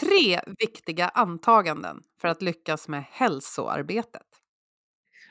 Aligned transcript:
tre 0.00 0.40
viktiga 0.58 1.08
antaganden 1.08 1.96
för 2.20 2.28
att 2.28 2.42
lyckas 2.42 2.88
med 2.88 3.04
hälsoarbetet. 3.10 4.26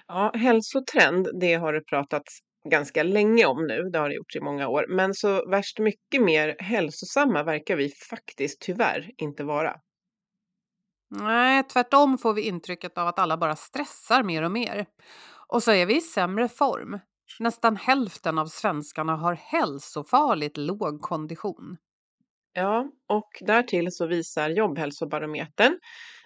Ja, 0.07 0.31
hälsotrend, 0.35 1.27
det 1.39 1.53
har 1.53 1.73
det 1.73 1.81
pratats 1.81 2.39
ganska 2.69 3.03
länge 3.03 3.45
om 3.45 3.67
nu. 3.67 3.89
Det 3.93 3.99
har 3.99 4.09
det 4.09 4.15
gjorts 4.15 4.35
i 4.35 4.39
många 4.41 4.67
år. 4.67 4.85
Men 4.89 5.13
så 5.13 5.49
värst 5.49 5.79
mycket 5.79 6.21
mer 6.21 6.55
hälsosamma 6.59 7.43
verkar 7.43 7.75
vi 7.75 7.89
faktiskt 8.09 8.61
tyvärr 8.61 9.11
inte 9.17 9.43
vara. 9.43 9.75
Nej, 11.09 11.63
tvärtom 11.63 12.17
får 12.17 12.33
vi 12.33 12.41
intrycket 12.41 12.97
av 12.97 13.07
att 13.07 13.19
alla 13.19 13.37
bara 13.37 13.55
stressar 13.55 14.23
mer 14.23 14.43
och 14.43 14.51
mer. 14.51 14.85
Och 15.47 15.63
så 15.63 15.71
är 15.71 15.85
vi 15.85 15.97
i 15.97 16.01
sämre 16.01 16.49
form. 16.49 16.99
Nästan 17.39 17.75
hälften 17.75 18.37
av 18.37 18.45
svenskarna 18.45 19.15
har 19.15 19.33
hälsofarligt 19.33 20.57
låg 20.57 21.01
kondition. 21.01 21.77
Ja, 22.53 22.91
och 23.07 23.29
därtill 23.41 23.91
så 23.91 24.07
visar 24.07 24.49
Jobbhälsobarometern 24.49 25.79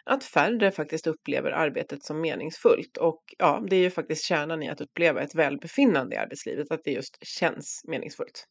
att 0.04 0.24
färre 0.24 0.72
faktiskt 0.72 1.08
upplever 1.08 1.52
arbetet 1.52 2.04
som 2.04 2.22
meningsfullt. 2.22 2.98
Och 2.98 3.24
ja, 3.38 3.64
det 3.70 3.76
är 3.76 3.80
ju 3.80 3.90
faktiskt 3.90 4.24
kärnan 4.24 4.64
i 4.64 4.70
att 4.70 4.82
uppleva 4.82 5.22
ett 5.22 5.36
välbefinnande 5.36 6.16
i 6.16 6.18
arbetslivet, 6.18 6.72
att 6.72 6.84
det 6.84 6.92
just 6.92 7.18
känns 7.28 7.82
meningsfullt. 7.88 8.48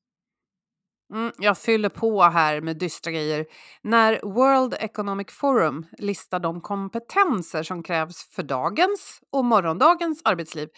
Mm, 1.15 1.33
jag 1.39 1.59
fyller 1.59 1.89
på 1.89 2.23
här 2.23 2.61
med 2.61 2.79
dystra 2.79 3.13
grejer. 3.13 3.47
När 3.83 4.21
World 4.23 4.75
Economic 4.81 5.27
Forum 5.31 5.87
listar 5.99 6.39
de 6.39 6.61
kompetenser 6.61 7.63
som 7.63 7.83
krävs 7.83 8.35
för 8.35 8.43
dagens 8.43 9.21
och 9.33 9.45
morgondagens 9.45 10.21
arbetsliv 10.25 10.69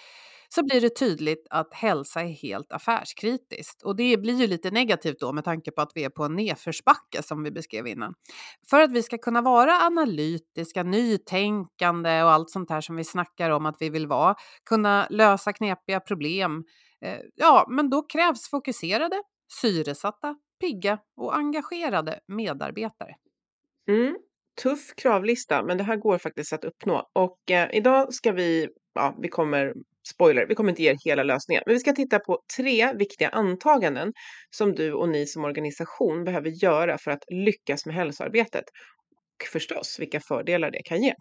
så 0.55 0.65
blir 0.65 0.81
det 0.81 0.97
tydligt 0.97 1.47
att 1.51 1.75
hälsa 1.75 2.21
är 2.21 2.33
helt 2.43 2.73
affärskritiskt. 2.73 3.83
Och 3.83 3.97
det 3.97 4.17
blir 4.17 4.41
ju 4.41 4.47
lite 4.47 4.71
negativt 4.71 5.21
då 5.21 5.33
med 5.33 5.45
tanke 5.45 5.71
på 5.71 5.83
att 5.83 5.93
vi 5.95 6.05
är 6.05 6.11
på 6.11 6.25
en 6.25 6.37
nedförsbacke 6.37 7.23
som 7.23 7.43
vi 7.43 7.51
beskrev 7.51 7.87
innan. 7.87 8.15
För 8.71 8.81
att 8.81 8.93
vi 8.93 9.03
ska 9.03 9.19
kunna 9.19 9.43
vara 9.43 9.73
analytiska, 9.73 10.83
nytänkande 10.83 12.23
och 12.23 12.31
allt 12.31 12.51
sånt 12.51 12.71
här 12.71 12.81
som 12.81 12.97
vi 12.97 13.05
snackar 13.05 13.51
om 13.51 13.67
att 13.67 13.77
vi 13.81 13.91
vill 13.91 14.07
vara, 14.07 14.35
kunna 14.69 15.07
lösa 15.11 15.53
knepiga 15.53 16.01
problem, 16.01 16.65
eh, 17.05 17.19
ja, 17.35 17.67
men 17.71 17.91
då 17.91 18.03
krävs 18.03 18.51
fokuserade, 18.51 19.23
syresatta, 19.61 20.37
pigga 20.61 20.99
och 21.17 21.37
engagerade 21.37 22.21
medarbetare. 22.29 23.15
Mm, 23.89 24.17
tuff 24.63 24.95
kravlista, 24.97 25.63
men 25.63 25.79
det 25.79 25.85
här 25.85 25.97
går 25.97 26.19
faktiskt 26.19 26.53
att 26.53 26.65
uppnå. 26.65 27.11
Och 27.13 27.51
eh, 27.51 27.69
idag 27.73 28.15
ska 28.15 28.33
vi, 28.33 28.69
ja, 28.95 29.17
vi 29.19 29.29
kommer 29.29 29.75
spoiler, 30.15 30.47
vi 30.49 30.55
kommer 30.55 30.71
inte 30.71 30.83
ge 30.83 30.91
er 30.91 30.97
hela 31.05 31.23
lösningen, 31.23 31.63
men 31.67 31.75
vi 31.75 31.81
ska 31.81 31.93
titta 31.93 32.19
på 32.19 32.39
tre 32.57 32.93
viktiga 32.93 33.29
antaganden 33.29 34.13
som 34.51 34.75
du 34.75 34.93
och 34.93 35.09
ni 35.09 35.27
som 35.27 35.45
organisation 35.45 36.25
behöver 36.25 36.65
göra 36.65 36.99
för 36.99 37.11
att 37.11 37.25
lyckas 37.29 37.87
med 37.87 37.95
hälsoarbetet. 37.95 38.65
Och 39.41 39.47
förstås 39.53 39.97
vilka 39.99 40.21
fördelar 40.21 40.71
det 40.71 40.83
kan 40.83 41.03
ge. 41.03 41.15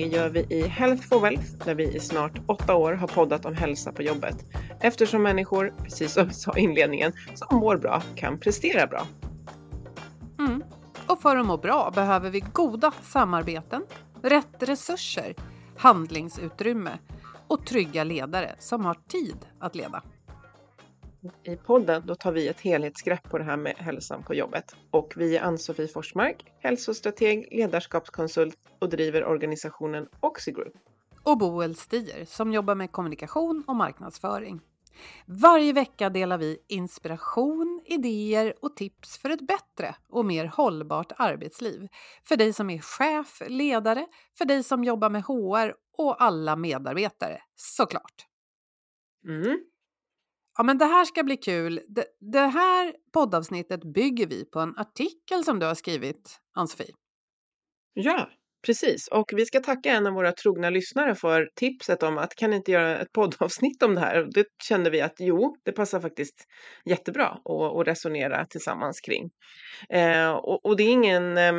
Det 0.00 0.06
gör 0.06 0.28
vi 0.28 0.46
i 0.50 0.66
Health 0.66 1.08
for 1.08 1.20
Wealth 1.20 1.64
där 1.64 1.74
vi 1.74 1.84
i 1.84 2.00
snart 2.00 2.40
åtta 2.46 2.74
år 2.74 2.92
har 2.92 3.08
poddat 3.08 3.44
om 3.44 3.54
hälsa 3.54 3.92
på 3.92 4.02
jobbet. 4.02 4.36
Eftersom 4.80 5.22
människor, 5.22 5.74
precis 5.84 6.12
som 6.12 6.28
vi 6.28 6.34
sa 6.34 6.56
i 6.56 6.60
inledningen, 6.60 7.12
som 7.34 7.58
mår 7.58 7.76
bra 7.76 8.02
kan 8.14 8.38
prestera 8.38 8.86
bra. 8.86 9.06
Mm. 10.38 10.62
Och 11.06 11.20
för 11.22 11.36
att 11.36 11.46
må 11.46 11.56
bra 11.56 11.90
behöver 11.94 12.30
vi 12.30 12.40
goda 12.40 12.92
samarbeten, 13.02 13.82
rätt 14.22 14.56
resurser, 14.62 15.34
handlingsutrymme 15.76 16.98
och 17.46 17.66
trygga 17.66 18.04
ledare 18.04 18.54
som 18.58 18.84
har 18.84 18.96
tid 19.08 19.36
att 19.58 19.74
leda. 19.74 20.02
I 21.42 21.56
podden 21.56 22.02
då 22.06 22.14
tar 22.14 22.32
vi 22.32 22.48
ett 22.48 22.60
helhetsgrepp 22.60 23.30
på 23.30 23.38
det 23.38 23.44
här 23.44 23.56
med 23.56 23.76
hälsan 23.76 24.22
på 24.22 24.34
jobbet. 24.34 24.76
Och 24.90 25.12
vi 25.16 25.36
är 25.36 25.42
Ann-Sofie 25.42 25.88
Forsmark, 25.88 26.44
hälsostrateg, 26.58 27.48
ledarskapskonsult 27.50 28.58
och 28.78 28.88
driver 28.88 29.24
organisationen 29.24 30.08
Oxigroup. 30.20 30.74
Och 31.22 31.38
Boel 31.38 31.76
Stier 31.76 32.24
som 32.24 32.52
jobbar 32.52 32.74
med 32.74 32.92
kommunikation 32.92 33.64
och 33.66 33.76
marknadsföring. 33.76 34.60
Varje 35.26 35.72
vecka 35.72 36.10
delar 36.10 36.38
vi 36.38 36.58
inspiration, 36.68 37.82
idéer 37.84 38.54
och 38.62 38.76
tips 38.76 39.18
för 39.18 39.30
ett 39.30 39.46
bättre 39.46 39.94
och 40.08 40.24
mer 40.24 40.44
hållbart 40.44 41.12
arbetsliv. 41.16 41.88
För 42.28 42.36
dig 42.36 42.52
som 42.52 42.70
är 42.70 42.78
chef, 42.78 43.42
ledare, 43.48 44.06
för 44.38 44.44
dig 44.44 44.62
som 44.62 44.84
jobbar 44.84 45.10
med 45.10 45.22
HR 45.22 45.74
och 45.98 46.22
alla 46.22 46.56
medarbetare, 46.56 47.42
såklart. 47.54 48.26
Mm. 49.28 49.69
Ja, 50.58 50.64
men 50.64 50.78
det 50.78 50.84
här 50.84 51.04
ska 51.04 51.22
bli 51.22 51.36
kul. 51.36 51.80
Det, 51.88 52.04
det 52.32 52.46
här 52.46 52.94
poddavsnittet 53.12 53.80
bygger 53.94 54.26
vi 54.26 54.44
på 54.44 54.60
en 54.60 54.78
artikel 54.78 55.44
som 55.44 55.58
du 55.58 55.66
har 55.66 55.74
skrivit, 55.74 56.38
Ann-Sofie. 56.54 56.94
Ja, 57.94 58.28
precis. 58.66 59.08
Och 59.08 59.30
vi 59.36 59.46
ska 59.46 59.60
tacka 59.60 59.90
en 59.90 60.06
av 60.06 60.12
våra 60.12 60.32
trogna 60.32 60.70
lyssnare 60.70 61.14
för 61.14 61.48
tipset 61.54 62.02
om 62.02 62.18
att 62.18 62.34
kan 62.34 62.52
inte 62.52 62.72
göra 62.72 62.98
ett 62.98 63.12
poddavsnitt 63.12 63.82
om 63.82 63.94
det 63.94 64.00
här? 64.00 64.28
Det 64.34 64.46
kände 64.68 64.90
vi 64.90 65.00
att 65.00 65.14
jo, 65.18 65.56
det 65.64 65.72
passar 65.72 66.00
faktiskt 66.00 66.44
jättebra 66.84 67.26
att, 67.26 67.76
att 67.76 67.86
resonera 67.86 68.46
tillsammans 68.46 69.00
kring. 69.00 69.30
Eh, 69.90 70.30
och, 70.30 70.66
och, 70.66 70.76
det 70.76 70.82
är 70.82 70.92
ingen 70.92 71.38
eh, 71.38 71.52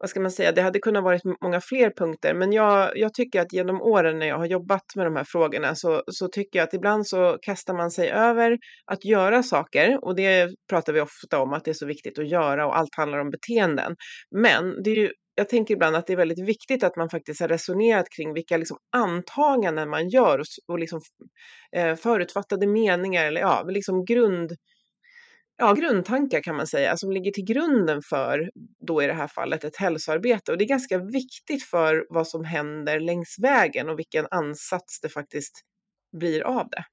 vad 0.00 0.10
ska 0.10 0.20
man 0.20 0.30
säga, 0.30 0.52
det 0.52 0.62
hade 0.62 0.78
kunnat 0.78 1.04
varit 1.04 1.22
många 1.42 1.60
fler 1.60 1.90
punkter, 1.90 2.34
men 2.34 2.52
jag, 2.52 2.98
jag 2.98 3.14
tycker 3.14 3.40
att 3.40 3.52
genom 3.52 3.82
åren 3.82 4.18
när 4.18 4.26
jag 4.26 4.38
har 4.38 4.46
jobbat 4.46 4.82
med 4.96 5.06
de 5.06 5.16
här 5.16 5.24
frågorna 5.24 5.74
så, 5.74 6.02
så 6.06 6.28
tycker 6.28 6.58
jag 6.58 6.66
att 6.66 6.74
ibland 6.74 7.06
så 7.06 7.38
kastar 7.42 7.74
man 7.74 7.90
sig 7.90 8.10
över 8.10 8.58
att 8.86 9.04
göra 9.04 9.42
saker 9.42 10.04
och 10.04 10.16
det 10.16 10.50
pratar 10.70 10.92
vi 10.92 11.00
ofta 11.00 11.38
om 11.38 11.52
att 11.52 11.64
det 11.64 11.70
är 11.70 11.74
så 11.74 11.86
viktigt 11.86 12.18
att 12.18 12.28
göra 12.28 12.66
och 12.66 12.78
allt 12.78 12.94
handlar 12.96 13.18
om 13.18 13.30
beteenden. 13.30 13.96
Men 14.30 14.82
det 14.82 14.90
är 14.90 14.96
ju 14.96 15.10
jag 15.34 15.48
tänker 15.48 15.74
ibland 15.74 15.96
att 15.96 16.06
det 16.06 16.12
är 16.12 16.16
väldigt 16.16 16.48
viktigt 16.48 16.84
att 16.84 16.96
man 16.96 17.10
faktiskt 17.10 17.40
har 17.40 17.48
resonerat 17.48 18.06
kring 18.16 18.34
vilka 18.34 18.56
liksom 18.56 18.76
antaganden 18.96 19.90
man 19.90 20.08
gör 20.08 20.38
och, 20.38 20.44
och 20.68 20.78
liksom, 20.78 21.00
eh, 21.76 21.96
förutfattade 21.96 22.66
meningar 22.66 23.26
eller 23.26 23.40
ja, 23.40 23.64
liksom 23.68 24.04
grund, 24.04 24.52
ja, 25.60 25.72
grundtankar 25.72 26.40
kan 26.42 26.56
man 26.56 26.66
säga 26.66 26.96
som 26.96 27.10
ligger 27.10 27.30
till 27.30 27.44
grunden 27.44 28.02
för, 28.02 28.50
då 28.86 29.02
i 29.02 29.06
det 29.06 29.12
här 29.12 29.28
fallet, 29.28 29.64
ett 29.64 29.76
hälsoarbete. 29.76 30.52
Och 30.52 30.58
det 30.58 30.64
är 30.64 30.68
ganska 30.68 30.98
viktigt 30.98 31.62
för 31.62 32.06
vad 32.10 32.28
som 32.28 32.44
händer 32.44 33.00
längs 33.00 33.36
vägen 33.42 33.88
och 33.88 33.98
vilken 33.98 34.26
ansats 34.30 35.00
det 35.00 35.08
faktiskt 35.08 35.60
blir 36.18 36.42
av 36.42 36.68
det. 36.70 36.84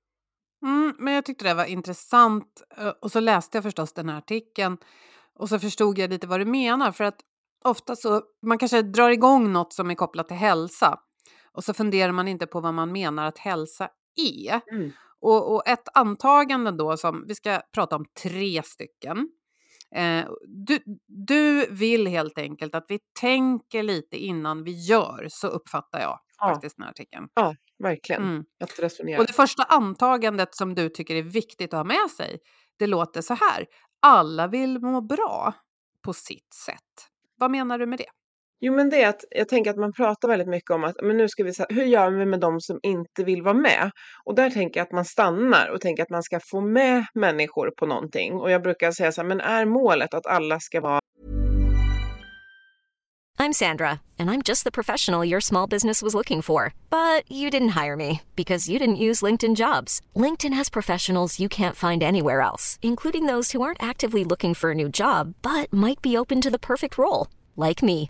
Mm, 0.66 0.96
men 1.00 1.14
jag 1.14 1.26
tyckte 1.26 1.46
det 1.46 1.54
var 1.54 1.66
intressant 1.66 2.64
eh, 2.78 2.88
och 2.88 3.12
så 3.12 3.20
läste 3.20 3.58
jag 3.58 3.64
förstås 3.64 3.94
den 3.94 4.10
här 4.10 4.18
artikeln 4.18 4.78
och 5.34 5.50
så 5.50 5.60
förstod 5.60 5.98
jag 5.98 6.10
lite 6.10 6.28
vad 6.28 6.40
du 6.40 6.46
menar 6.46 6.92
för 6.92 7.04
att 7.04 7.20
ofta 7.64 7.96
så 7.96 8.22
man 8.46 8.58
kanske 8.58 8.82
drar 8.82 9.10
igång 9.10 9.52
något 9.52 9.74
som 9.74 9.92
är 9.92 9.96
kopplat 9.96 10.28
till 10.28 10.38
hälsa 10.38 11.00
och 11.52 11.64
så 11.64 11.74
funderar 11.74 12.12
man 12.12 12.28
inte 12.28 12.48
på 12.48 12.60
vad 12.60 12.74
man 12.74 12.92
menar 12.92 13.26
att 13.26 13.38
hälsa 13.38 13.90
är. 14.16 14.62
Mm. 14.72 14.92
Och, 15.22 15.56
och, 15.56 15.68
ett 15.68 15.88
antagande 15.94 16.72
då 16.72 16.98
som 16.98 17.26
vi 17.28 17.36
ska 17.36 17.62
prata 17.74 17.96
om 17.96 18.06
tre 18.24 18.64
stycken. 18.64 19.30
Eh, 19.96 20.26
du, 20.48 20.80
du 21.08 21.68
vill 21.70 22.08
helt 22.08 22.38
enkelt 22.38 22.76
att 22.76 22.86
vi 22.88 23.00
tänker 23.20 23.84
lite 23.84 24.18
innan 24.18 24.64
vi 24.64 24.72
gör, 24.72 25.28
så 25.30 25.48
uppfattar 25.48 26.00
jag 26.00 26.20
ja. 26.40 26.54
faktiskt 26.54 26.78
den 26.78 26.84
här 26.84 26.92
artikeln. 26.92 27.28
Ja, 27.34 27.56
verkligen. 27.80 28.24
Mm. 28.24 28.44
Att 28.64 28.80
resonera. 28.80 29.20
Och 29.20 29.28
det 29.28 29.34
första 29.34 29.64
antagandet 29.64 30.56
som 30.56 30.76
du 30.76 30.90
tycker 30.90 31.16
är 31.16 31.24
viktigt 31.24 31.74
att 31.74 31.78
ha 31.78 31.84
med 31.84 32.12
sig, 32.18 32.40
det 32.80 32.88
låter 32.88 33.22
så 33.22 33.34
här. 33.34 33.66
Alla 34.00 34.48
vill 34.48 34.80
må 34.80 35.02
bra 35.02 35.54
på 36.02 36.14
sitt 36.14 36.54
sätt. 36.54 37.10
Vad 37.38 37.52
menar 37.52 37.80
du 37.80 37.86
med 37.86 38.00
det? 38.00 38.10
Jo, 38.60 38.74
men 38.74 38.90
det 38.90 39.02
är 39.02 39.10
att 39.10 39.24
jag 39.30 39.50
tänker 39.50 39.72
att 39.72 39.78
man 39.78 39.94
pratar 39.94 40.28
väldigt 40.28 40.48
mycket 40.48 40.72
om 40.72 40.84
att 40.84 40.96
men 41.04 41.18
nu 41.18 41.30
ska 41.30 41.44
vi, 41.44 41.52
hur 41.70 41.84
gör 41.84 42.10
vi 42.10 42.26
med 42.26 42.40
de 42.40 42.62
som 42.62 42.80
inte 42.84 43.24
vill 43.24 43.42
vara 43.42 43.54
med? 43.54 43.92
Och 44.26 44.36
där 44.36 44.50
tänker 44.50 44.80
jag 44.80 44.86
att 44.86 44.92
man 44.92 45.06
stannar 45.06 45.70
och 45.70 45.82
tänker 45.82 46.04
att 46.04 46.10
man 46.10 46.24
ska 46.24 46.40
få 46.40 46.62
med 46.62 47.06
människor 47.14 47.72
på 47.78 47.86
någonting. 47.86 48.34
Och 48.34 48.52
jag 48.52 48.64
brukar 48.64 48.92
säga 48.92 49.12
så 49.12 49.22
här, 49.22 49.28
men 49.28 49.42
är 49.42 49.66
målet 49.66 50.14
att 50.14 50.26
alla 50.26 50.60
ska 50.60 50.82
vara 50.82 51.00
I'm 53.40 53.54
Sandra 53.54 54.02
and 54.18 54.32
I'm 54.32 54.42
just 54.42 54.64
the 54.64 54.72
professional 54.72 55.24
your 55.24 55.40
small 55.40 55.68
business 55.68 56.02
was 56.02 56.16
looking 56.16 56.42
for. 56.42 56.74
But 56.90 57.32
you 57.32 57.52
didn't 57.52 57.78
hire 57.80 57.96
me 57.96 58.22
because 58.36 58.68
you 58.68 58.80
didn't 58.80 59.04
use 59.08 59.22
LinkedIn 59.26 59.56
jobs. 59.56 60.02
LinkedIn 60.16 60.54
has 60.54 60.70
professionals 60.70 61.40
you 61.40 61.48
can't 61.48 61.76
find 61.76 62.02
anywhere 62.02 62.42
else, 62.42 62.80
including 62.82 63.28
those 63.28 63.52
who 63.52 63.62
aren't 63.62 63.82
actively 63.82 64.24
looking 64.24 64.56
for 64.56 64.72
a 64.72 64.76
new 64.76 64.90
job 64.90 65.36
but 65.44 65.72
might 65.72 66.02
be 66.02 66.18
open 66.18 66.42
to 66.42 66.50
the 66.50 66.60
perfect 66.72 66.98
role, 66.98 67.28
like 67.56 67.84
me. 67.84 68.10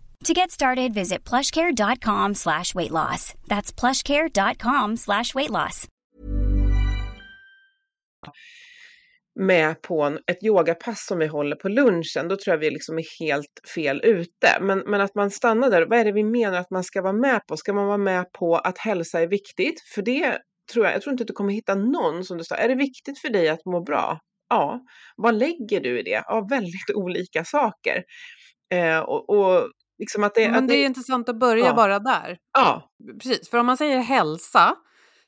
To 0.23 0.33
get 0.33 0.51
started, 0.51 0.93
visit 0.93 1.29
plushcare.com 1.29 2.35
slash 2.35 2.75
weight 2.75 2.91
loss. 2.91 3.33
That's 3.47 3.73
plushcare.com 3.73 4.97
slash 4.97 5.35
weight 5.35 5.49
loss. 5.49 5.87
med 9.39 9.81
på 9.81 10.01
en, 10.01 10.19
ett 10.31 10.43
yogapass 10.43 11.05
som 11.05 11.19
vi 11.19 11.27
håller 11.27 11.55
på 11.55 11.69
lunchen, 11.69 12.27
då 12.27 12.37
tror 12.37 12.53
jag 12.53 12.57
vi 12.57 12.69
liksom 12.69 12.97
är 12.97 13.25
helt 13.25 13.61
fel 13.75 14.01
ute. 14.03 14.57
Men, 14.61 14.79
men 14.79 15.01
att 15.01 15.15
man 15.15 15.31
stannar 15.31 15.69
där, 15.69 15.85
vad 15.85 15.99
är 15.99 16.05
det 16.05 16.11
vi 16.11 16.23
menar 16.23 16.57
att 16.57 16.71
man 16.71 16.83
ska 16.83 17.01
vara 17.01 17.13
med 17.13 17.41
på? 17.47 17.57
Ska 17.57 17.73
man 17.73 17.87
vara 17.87 17.97
med 17.97 18.31
på 18.31 18.55
att 18.55 18.77
hälsa 18.77 19.19
är 19.19 19.27
viktigt? 19.27 19.81
För 19.95 20.01
det 20.01 20.37
tror 20.73 20.85
jag, 20.85 20.95
jag 20.95 21.01
tror 21.01 21.11
inte 21.11 21.21
att 21.21 21.27
du 21.27 21.33
kommer 21.33 21.53
hitta 21.53 21.75
någon 21.75 22.23
som 22.23 22.37
du 22.37 22.43
sa, 22.43 22.55
är 22.55 22.67
det 22.67 22.75
viktigt 22.75 23.19
för 23.19 23.29
dig 23.29 23.49
att 23.49 23.65
må 23.65 23.83
bra? 23.83 24.19
Ja, 24.49 24.81
vad 25.17 25.35
lägger 25.35 25.79
du 25.79 25.99
i 25.99 26.03
det? 26.03 26.23
Ja, 26.27 26.47
väldigt 26.49 26.91
olika 26.95 27.45
saker. 27.45 28.03
Eh, 28.73 28.99
och, 28.99 29.29
och 29.29 29.69
liksom 30.01 30.23
att 30.25 30.35
det, 30.35 30.51
Men 30.51 30.63
att 30.63 30.67
det 30.69 30.75
är 30.75 30.85
intressant 30.85 31.29
att 31.29 31.39
börja 31.39 31.65
Ja. 31.65 31.73
bara 31.73 31.99
där. 31.99 32.37
Ja, 32.53 32.91
Precis, 33.23 33.49
för 33.49 33.57
om 33.59 33.65
man 33.65 33.77
säger 33.77 33.99
hälsa 33.99 34.75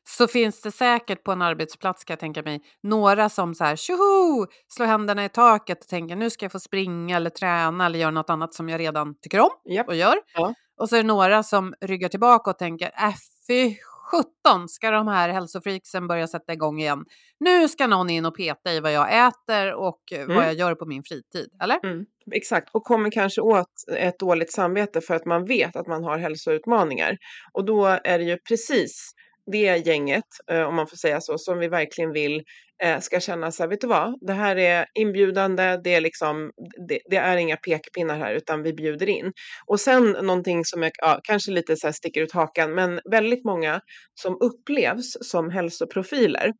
så 0.09 0.27
finns 0.27 0.61
det 0.61 0.71
säkert 0.71 1.23
på 1.23 1.31
en 1.31 1.41
arbetsplats 1.41 2.03
kan 2.03 2.13
jag 2.13 2.19
tänka 2.19 2.43
mig 2.43 2.61
några 2.83 3.29
som 3.29 3.55
så 3.55 3.63
här 3.63 3.75
tjoho 3.75 4.47
slår 4.67 4.85
händerna 4.85 5.25
i 5.25 5.29
taket 5.29 5.81
och 5.81 5.87
tänker 5.87 6.15
nu 6.15 6.29
ska 6.29 6.45
jag 6.45 6.51
få 6.51 6.59
springa 6.59 7.17
eller 7.17 7.29
träna 7.29 7.85
eller 7.85 7.99
göra 7.99 8.11
något 8.11 8.29
annat 8.29 8.53
som 8.53 8.69
jag 8.69 8.79
redan 8.79 9.15
tycker 9.21 9.39
om 9.39 9.49
japp, 9.65 9.87
och 9.87 9.95
gör. 9.95 10.15
Ja. 10.33 10.53
Och 10.77 10.89
så 10.89 10.95
är 10.95 11.01
det 11.01 11.07
några 11.07 11.43
som 11.43 11.73
ryggar 11.81 12.09
tillbaka 12.09 12.51
och 12.51 12.57
tänker 12.59 12.87
äh 12.87 13.15
fy 13.47 13.75
sjutton 14.11 14.69
ska 14.69 14.91
de 14.91 15.07
här 15.07 15.29
hälsofreaksen 15.29 16.07
börja 16.07 16.27
sätta 16.27 16.53
igång 16.53 16.79
igen. 16.79 17.05
Nu 17.39 17.67
ska 17.67 17.88
någon 17.88 18.09
in 18.09 18.25
och 18.25 18.35
peta 18.38 18.71
i 18.73 18.79
vad 18.79 18.91
jag 18.91 19.27
äter 19.27 19.73
och 19.73 20.00
eh, 20.11 20.21
Mm. 20.23 20.35
vad 20.35 20.45
jag 20.45 20.53
gör 20.53 20.75
på 20.75 20.85
min 20.85 21.03
fritid, 21.03 21.50
eller? 21.63 21.79
Mm, 21.83 22.05
exakt, 22.31 22.69
och 22.73 22.83
kommer 22.83 23.11
kanske 23.11 23.41
åt 23.41 23.73
ett 23.97 24.19
dåligt 24.19 24.51
samvete 24.53 25.01
för 25.01 25.15
att 25.15 25.25
man 25.25 25.45
vet 25.45 25.75
att 25.75 25.88
man 25.88 26.03
har 26.03 26.17
hälsoutmaningar. 26.17 27.17
Och 27.53 27.65
då 27.65 27.85
är 27.85 28.17
det 28.19 28.23
ju 28.23 28.38
precis 28.38 29.11
det 29.51 29.87
gänget, 29.87 30.25
eh, 30.51 30.61
om 30.61 30.75
man 30.75 30.87
får 30.87 30.97
säga 30.97 31.21
så, 31.21 31.37
som 31.37 31.59
vi 31.59 31.67
verkligen 31.67 32.11
vill 32.11 32.43
eh, 32.83 32.99
ska 32.99 33.19
känna 33.19 33.51
så 33.51 33.63
här, 33.63 33.69
vet 33.69 33.81
du 33.81 33.87
vad, 33.87 34.17
det 34.21 34.33
här 34.33 34.55
är 34.55 34.85
inbjudande, 34.93 35.79
det 35.83 35.93
är 35.93 36.01
liksom, 36.01 36.51
det, 36.87 36.99
det 37.09 37.17
är 37.17 37.37
inga 37.37 37.57
pekpinnar 37.57 38.17
här, 38.17 38.33
utan 38.33 38.63
vi 38.63 38.73
bjuder 38.73 39.09
in. 39.09 39.31
Och 39.65 39.79
sen 39.79 40.11
någonting 40.11 40.65
som 40.65 40.83
jag, 40.83 40.91
ja, 41.01 41.19
kanske 41.23 41.51
lite 41.51 41.75
så 41.75 41.87
här 41.87 41.91
sticker 41.91 42.21
ut 42.21 42.31
hakan, 42.31 42.73
men 42.75 42.99
väldigt 43.11 43.45
många 43.45 43.81
som 44.21 44.37
upplevs 44.41 45.17
som 45.21 45.49
hälsoprofiler, 45.49 46.53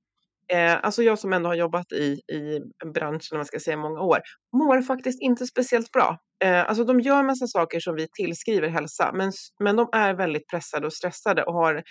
Eh, 0.51 0.80
alltså 0.84 1.04
jag 1.04 1.19
som 1.19 1.34
ändå 1.34 1.50
har 1.50 1.56
jobbat 1.56 1.92
i, 1.92 2.22
i 2.34 2.60
branschen, 2.94 3.38
man 3.38 3.45
ska 3.45 3.60
säga, 3.60 3.74
i 3.74 3.78
många 3.78 4.01
år, 4.01 4.19
mår 4.57 4.81
faktiskt 4.81 5.22
inte 5.22 5.48
speciellt 5.48 5.92
bra. 5.92 6.18
Eh, 6.44 6.69
alltså 6.69 6.84
de 6.84 7.00
gör 7.00 7.24
massa 7.24 7.48
saker 7.48 7.80
som 7.80 7.95
vi 7.95 8.07
tillskriver 8.13 8.69
hälsa, 8.69 9.12
men, 9.13 9.31
men 9.60 9.75
de 9.75 9.90
är 9.94 10.13
väldigt 10.13 10.50
pressade 10.50 10.88
och 10.88 10.94
stressade 10.94 11.44
och 11.44 11.54
har 11.54 11.84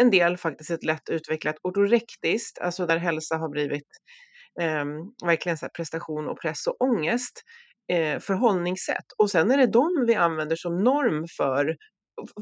en 0.00 0.10
del 0.10 0.36
faktiskt 0.36 0.70
ett 0.70 0.84
lätt 0.84 1.08
utvecklat 1.08 1.56
ortorektiskt, 1.62 2.58
alltså 2.58 2.86
där 2.86 2.96
hälsa 2.96 3.36
har 3.36 3.48
blivit 3.48 3.88
eh, 4.60 4.84
verkligen 5.26 5.58
så 5.58 5.64
här 5.64 5.70
prestation 5.70 6.28
och 6.28 6.40
press 6.40 6.66
och 6.66 6.82
ångest 6.82 7.42
eh, 7.92 8.18
förhållningssätt. 8.18 9.06
Och 9.18 9.30
sen 9.30 9.50
är 9.50 9.58
det 9.58 9.66
de 9.66 10.04
vi 10.06 10.14
använder 10.14 10.56
som 10.56 10.84
norm 10.84 11.26
för 11.36 11.76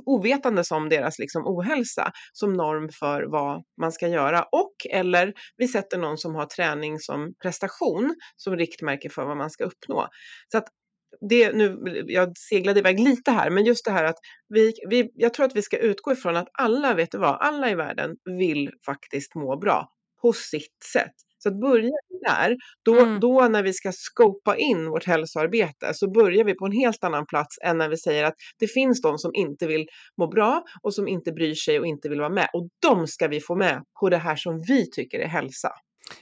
ovetande 0.07 0.63
om 0.71 0.89
deras 0.89 1.19
liksom 1.19 1.47
ohälsa 1.47 2.13
som 2.33 2.53
norm 2.53 2.89
för 2.99 3.23
vad 3.23 3.63
man 3.81 3.93
ska 3.93 4.09
göra 4.09 4.43
och 4.43 4.75
eller 4.91 5.33
vi 5.57 5.69
sätter 5.69 5.99
någon 5.99 6.19
som 6.19 6.35
har 6.35 6.47
träning 6.47 6.99
som 6.99 7.35
prestation 7.43 8.15
som 8.37 8.57
riktmärke 8.57 9.11
för 9.11 9.25
vad 9.25 9.37
man 9.37 9.51
ska 9.51 9.65
uppnå. 9.65 10.09
Så 10.53 10.59
att 10.59 10.69
det, 11.29 11.53
nu, 11.53 11.79
jag 12.07 12.39
seglade 12.39 12.81
iväg 12.81 13.01
lite 13.01 13.31
här, 13.31 13.51
men 13.51 13.65
just 13.65 13.85
det 13.85 13.91
här 13.91 14.05
att 14.05 14.19
vi, 14.49 14.73
vi, 14.89 15.11
jag 15.15 15.35
tror 15.35 15.47
att 15.47 15.57
vi 15.57 15.63
ska 15.63 15.79
utgå 15.79 16.13
ifrån 16.13 16.37
att 16.37 16.49
alla, 16.53 16.95
vet 16.95 17.11
du 17.11 17.19
vad, 17.19 17.37
alla 17.41 17.71
i 17.71 17.75
världen 17.75 18.17
vill 18.39 18.71
faktiskt 18.87 19.35
må 19.35 19.59
bra 19.59 19.89
på 20.23 20.33
sitt 20.33 20.83
sätt. 20.93 21.15
Så 21.38 21.49
att 21.49 21.61
börja 21.61 21.90
där, 22.26 22.56
då, 22.85 23.00
Mm. 23.00 23.20
då 23.20 23.49
när 23.49 23.62
vi 23.62 23.73
ska 23.73 23.93
skopa 23.93 24.56
in 24.56 24.90
vårt 24.90 25.05
hälsoarbete 25.05 25.94
så 25.94 26.11
börjar 26.11 26.44
vi 26.44 26.55
på 26.55 26.67
en 26.67 26.73
helt 26.73 27.05
annan 27.05 27.26
plats 27.26 27.58
än 27.64 27.79
när 27.79 27.88
vi 27.88 27.96
säger 27.96 28.25
att 28.25 28.35
det 28.58 28.67
finns 28.67 29.02
de 29.02 29.19
som 29.19 29.31
inte 29.35 29.67
vill 29.67 29.87
må 30.20 30.26
bra 30.26 30.62
och 30.82 30.94
som 30.94 31.08
inte 31.08 31.32
bryr 31.32 31.55
sig 31.55 31.81
och 31.81 31.87
inte 31.87 32.08
vill 32.08 32.20
vara 32.20 32.31
med. 32.31 32.49
Och 32.52 32.69
de 32.82 33.06
ska 33.06 33.29
vi 33.29 33.40
få 33.40 33.56
med 33.56 33.82
på 34.00 34.08
det 34.08 34.17
här 34.17 34.37
som 34.37 34.62
vi 34.69 34.90
tycker 34.90 35.19
är 35.19 35.29
hälsa. 35.29 35.69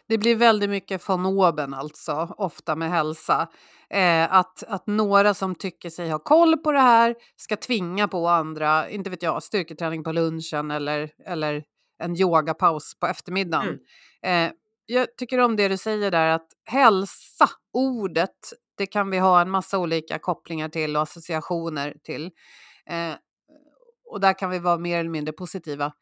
Det 0.09 0.19
blir 0.19 0.37
väldigt 0.37 0.71
mycket 0.71 1.09
von 1.09 1.27
oben 1.27 1.75
alltså, 1.75 2.35
ofta 2.39 2.77
med 2.77 2.91
hälsa. 2.91 3.49
Eh, 3.91 4.33
att, 4.35 4.63
att 4.69 4.87
några 4.87 5.35
som 5.35 5.55
tycker 5.55 5.91
sig 5.91 6.11
ha 6.11 6.19
koll 6.19 6.57
på 6.59 6.73
det 6.73 6.81
här 6.81 7.15
ska 7.37 7.57
tvinga 7.57 8.09
på 8.09 8.29
andra, 8.29 8.91
inte 8.91 9.11
vet 9.11 9.23
jag, 9.23 9.43
styrketräning 9.43 10.05
på 10.05 10.13
lunchen 10.13 10.71
eller, 10.71 11.11
eller 11.27 11.63
en 11.99 12.21
yogapaus 12.21 12.99
på 13.01 13.07
eftermiddagen. 13.07 13.79
Eh, 14.23 14.51
jag 14.87 15.17
tycker 15.17 15.39
om 15.39 15.57
det 15.57 15.69
du 15.69 15.77
säger 15.77 16.11
där 16.11 16.29
att 16.29 16.49
hälsa, 16.65 17.51
ordet, 17.73 18.37
det 18.77 18.87
kan 18.87 19.11
vi 19.11 19.19
ha 19.19 19.41
en 19.41 19.51
massa 19.51 19.79
olika 19.79 20.19
kopplingar 20.19 20.69
till 20.69 20.97
och 20.97 21.03
associationer 21.03 21.97
till. 22.05 22.31
Eh, 22.91 23.15
och 24.05 24.21
där 24.21 24.39
kan 24.39 24.51
vi 24.51 24.59
vara 24.59 24.79
mer 24.79 25.01
eller 25.01 25.11
mindre 25.11 25.33
positiva. 25.33 25.93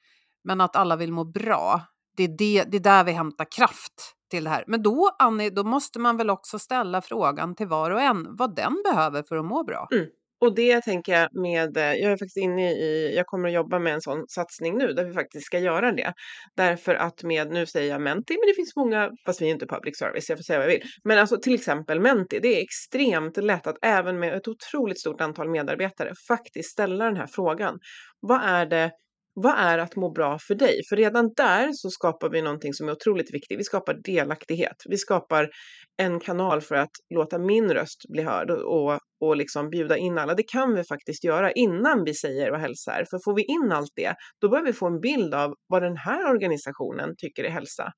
Men 0.44 0.60
att 0.60 0.76
alla 0.76 0.96
vill 0.96 1.12
må 1.12 1.24
bra, 1.24 1.80
det 2.16 2.24
är, 2.24 2.28
det, 2.28 2.64
det 2.64 2.76
är 2.76 2.80
där 2.80 3.04
vi 3.04 3.12
hämtar 3.12 3.46
kraft 3.56 4.14
till 4.30 4.44
det 4.44 4.50
här. 4.50 4.64
Men 4.66 4.82
då, 4.82 5.10
Annie, 5.18 5.50
då 5.50 5.64
måste 5.64 5.98
man 5.98 6.16
väl 6.16 6.30
också 6.30 6.58
ställa 6.58 7.02
frågan 7.02 7.54
till 7.54 7.66
var 7.66 7.90
och 7.90 8.00
en 8.00 8.36
vad 8.36 8.56
den 8.56 8.82
behöver 8.84 9.22
för 9.22 9.36
att 9.36 9.44
må 9.44 9.64
bra. 9.64 9.88
Mm. 9.92 10.06
Och 10.44 10.54
det 10.54 10.80
tänker 10.80 11.12
jag 11.12 11.28
med, 11.42 11.76
jag 11.76 12.12
är 12.12 12.16
faktiskt 12.16 12.36
inne 12.36 12.72
i, 12.72 13.14
jag 13.16 13.26
kommer 13.26 13.48
att 13.48 13.54
jobba 13.54 13.78
med 13.78 13.94
en 13.94 14.00
sån 14.00 14.24
satsning 14.28 14.78
nu 14.78 14.92
där 14.92 15.04
vi 15.04 15.12
faktiskt 15.12 15.46
ska 15.46 15.58
göra 15.58 15.92
det. 15.92 16.12
Därför 16.56 16.94
att 16.94 17.22
med, 17.22 17.50
nu 17.50 17.66
säger 17.66 17.90
jag 17.90 18.00
Menti, 18.00 18.32
men 18.32 18.48
det 18.48 18.54
finns 18.54 18.76
många, 18.76 19.10
fast 19.26 19.42
vi 19.42 19.46
är 19.46 19.50
inte 19.50 19.66
public 19.66 19.98
service, 19.98 20.28
jag 20.28 20.38
får 20.38 20.42
säga 20.42 20.58
vad 20.58 20.66
jag 20.66 20.72
vill. 20.72 20.82
Men 21.04 21.18
alltså 21.18 21.36
till 21.40 21.54
exempel 21.54 22.00
Menti, 22.00 22.40
det 22.40 22.58
är 22.58 22.62
extremt 22.62 23.36
lätt 23.36 23.66
att 23.66 23.76
även 23.82 24.18
med 24.18 24.34
ett 24.34 24.48
otroligt 24.48 25.00
stort 25.00 25.20
antal 25.20 25.50
medarbetare 25.50 26.12
faktiskt 26.28 26.70
ställa 26.70 27.04
den 27.04 27.16
här 27.16 27.26
frågan. 27.26 27.78
Vad 28.20 28.40
är 28.44 28.66
det 28.66 28.90
vad 29.36 29.54
är 29.58 29.78
att 29.78 29.96
må 29.96 30.10
bra 30.10 30.38
för 30.38 30.54
dig? 30.54 30.80
För 30.88 30.96
redan 30.96 31.32
där 31.36 31.70
så 31.72 31.90
skapar 31.90 32.30
vi 32.30 32.42
någonting 32.42 32.74
som 32.74 32.88
är 32.88 32.92
otroligt 32.92 33.34
viktigt. 33.34 33.58
Vi 33.58 33.64
skapar 33.64 33.94
delaktighet. 34.04 34.76
Vi 34.88 34.96
skapar 34.96 35.48
en 35.96 36.20
kanal 36.20 36.60
för 36.60 36.74
att 36.74 36.90
låta 37.14 37.38
min 37.38 37.72
röst 37.74 38.02
bli 38.08 38.22
hörd 38.22 38.50
och, 38.50 38.98
och 39.28 39.36
liksom 39.36 39.70
bjuda 39.70 39.96
in 39.96 40.18
alla. 40.18 40.34
Det 40.34 40.42
kan 40.42 40.74
vi 40.74 40.84
faktiskt 40.84 41.24
göra 41.24 41.52
innan 41.52 42.04
vi 42.04 42.14
säger 42.14 42.50
vad 42.50 42.60
hälsa 42.60 42.92
är. 42.92 43.04
För 43.04 43.18
får 43.24 43.34
vi 43.34 43.42
in 43.42 43.72
allt 43.72 43.92
det, 43.96 44.14
då 44.40 44.48
börjar 44.48 44.64
vi 44.64 44.72
få 44.72 44.86
en 44.86 45.00
bild 45.00 45.34
av 45.34 45.54
vad 45.68 45.82
den 45.82 45.96
här 45.96 46.30
organisationen 46.30 47.14
tycker 47.18 47.44
är 47.44 47.50
hälsa. 47.50 47.92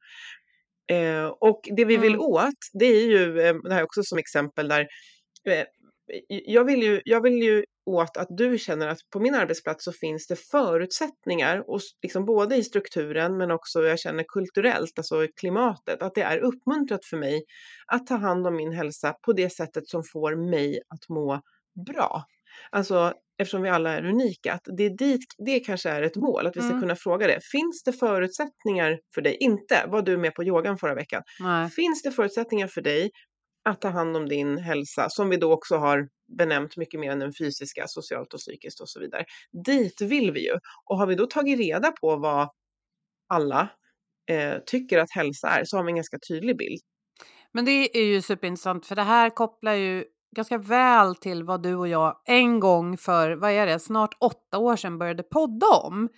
Eh, 0.93 1.27
och 1.27 1.61
det 1.77 1.85
vi 1.85 1.97
vill 1.97 2.15
Mm. 2.15 2.21
åt, 2.21 2.61
det 2.73 2.87
är 2.87 3.07
ju, 3.07 3.41
eh, 3.41 3.55
det 3.55 3.73
här 3.75 3.81
är 3.81 3.85
också 3.85 4.03
som 4.05 4.19
exempel 4.19 4.69
där 4.69 4.81
eh, 5.49 5.65
jag 6.29 6.65
vill, 6.65 6.83
ju, 6.83 7.01
jag 7.05 7.21
vill 7.23 7.43
ju 7.43 7.65
åt 7.91 8.17
att 8.17 8.27
du 8.31 8.59
känner 8.59 8.89
att 8.89 8.99
på 9.13 9.21
min 9.21 9.35
arbetsplats 9.35 9.85
så 9.85 9.93
finns 9.93 10.27
det 10.27 10.37
förutsättningar, 10.37 11.71
och 11.71 11.81
liksom 12.03 12.25
både 12.25 12.57
i 12.57 12.63
strukturen 12.65 13.37
men 13.37 13.51
också 13.51 13.83
jag 13.83 13.99
känner 13.99 14.25
kulturellt, 14.29 14.99
alltså 14.99 15.25
i 15.25 15.29
klimatet, 15.41 16.03
att 16.03 16.15
det 16.15 16.23
är 16.23 16.39
uppmuntrat 16.39 17.05
för 17.05 17.17
mig 17.17 17.45
att 17.87 18.07
ta 18.07 18.17
hand 18.17 18.47
om 18.47 18.57
min 18.57 18.73
hälsa 18.73 19.15
på 19.27 19.33
det 19.33 19.51
sättet 19.51 19.89
som 19.89 20.03
får 20.13 20.51
mig 20.51 20.81
att 20.89 21.09
må 21.09 21.41
bra. 21.87 22.25
Alltså 22.71 23.13
eftersom 23.39 23.63
vi 23.63 23.69
alla 23.69 23.91
är 23.93 24.05
unika, 24.07 24.53
att 24.53 24.63
det, 24.79 24.89
dit, 24.89 25.25
det 25.47 25.61
kanske 25.61 25.91
är 25.91 26.03
ett 26.03 26.17
mål, 26.17 26.47
att 26.47 26.57
vi 26.57 26.61
ska 26.61 26.71
Mm. 26.71 26.81
kunna 26.83 26.97
fråga 26.97 27.27
det. 27.27 27.41
Finns 27.53 27.83
det 27.83 27.93
förutsättningar 27.93 28.99
för 29.15 29.23
dig, 29.23 29.37
inte 29.41 29.85
var 29.89 30.03
du 30.03 30.17
med 30.19 30.35
på 30.35 30.45
yogan 30.45 30.79
förra 30.79 30.95
veckan, 30.95 31.23
Nej. 31.41 31.71
finns 31.71 32.03
det 32.03 32.11
förutsättningar 32.11 32.67
för 32.67 32.81
dig 32.83 33.11
att 33.67 33.81
ta 33.81 33.89
hand 33.89 34.17
om 34.17 34.29
din 34.29 34.59
hälsa, 34.59 35.11
som 35.11 35.29
vi 35.29 35.37
då 35.37 35.53
också 35.53 35.77
har 35.77 36.09
benämnt 36.39 36.77
mycket 36.77 37.01
mer 37.01 37.11
än 37.11 37.19
den 37.19 37.33
fysiska, 37.39 37.85
socialt 37.87 38.35
och 38.35 38.41
psykiskt 38.41 38.81
och 38.81 38.89
så 38.89 39.01
vidare. 39.01 39.25
Dit 39.65 40.01
vill 40.01 40.33
vi 40.33 40.45
ju. 40.47 40.59
Och 40.85 40.99
har 40.99 41.07
vi 41.07 41.15
då 41.15 41.27
tagit 41.27 41.59
reda 41.59 41.93
på 41.93 42.17
vad 42.17 42.49
alla 43.29 43.69
eh, 44.31 44.55
tycker 44.67 44.99
att 44.99 45.11
hälsa 45.11 45.49
är, 45.49 45.65
så 45.65 45.77
har 45.77 45.85
vi 45.85 45.91
en 45.91 45.97
ganska 45.97 46.19
tydlig 46.29 46.59
bild. 46.59 46.81
Men 47.53 47.65
det 47.65 47.99
är 47.99 48.05
ju 48.05 48.23
superintressant 48.23 48.87
för 48.87 48.97
det 48.97 49.03
här 49.03 49.31
kopplar 49.31 49.73
ju 49.73 50.05
ganska 50.37 50.59
väl 50.59 51.17
till 51.17 51.45
vad 51.45 51.63
du 51.63 51.75
och 51.75 51.89
jag 51.89 52.21
en 52.25 52.61
gång 52.61 52.97
för, 52.97 53.37
vad 53.37 53.51
är 53.51 53.67
det, 53.67 53.79
snart 53.79 54.17
åtta 54.21 54.59
år 54.59 54.77
sedan 54.77 54.99
började 54.99 55.23
podda 55.23 55.67
om. 55.67 56.09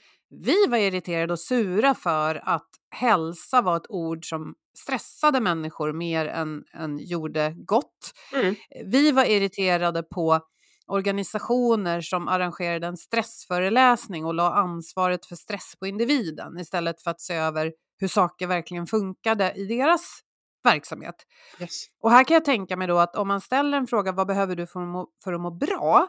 Vi 0.44 0.66
var 0.68 0.78
irriterade 0.78 1.32
och 1.32 1.40
sura 1.40 1.94
för 1.94 2.40
att 2.44 2.68
hälsa 2.90 3.62
var 3.62 3.76
ett 3.76 3.90
ord 3.90 4.28
som 4.28 4.54
stressade 4.78 5.40
människor 5.40 5.92
mer 5.92 6.26
än, 6.26 6.64
än 6.74 6.98
gjorde 6.98 7.54
gott. 7.56 8.12
Mm. 8.34 8.54
Vi 8.84 9.12
var 9.12 9.24
irriterade 9.24 10.02
på 10.02 10.40
organisationer 10.86 12.00
som 12.00 12.28
arrangerade 12.28 12.86
en 12.86 12.96
stressföreläsning 12.96 14.24
och 14.24 14.34
la 14.34 14.54
ansvaret 14.54 15.26
för 15.26 15.36
stress 15.36 15.74
på 15.80 15.86
individen 15.86 16.58
istället 16.58 17.02
för 17.02 17.10
att 17.10 17.20
se 17.20 17.34
över 17.34 17.72
hur 18.00 18.08
saker 18.08 18.46
verkligen 18.46 18.86
funkade 18.86 19.52
i 19.52 19.64
deras 19.64 20.20
verksamhet. 20.64 21.14
Yes. 21.60 21.86
Och 22.02 22.10
här 22.10 22.24
kan 22.24 22.34
jag 22.34 22.44
tänka 22.44 22.76
mig 22.76 22.88
då 22.88 22.98
att 22.98 23.16
om 23.16 23.28
man 23.28 23.40
ställer 23.40 23.78
en 23.78 23.86
fråga 23.86 24.12
vad 24.12 24.26
behöver 24.26 24.56
du 24.56 24.66
för 24.66 24.80
att 24.80 24.88
må, 24.88 25.06
för 25.24 25.32
att 25.32 25.40
må 25.40 25.50
bra? 25.50 26.06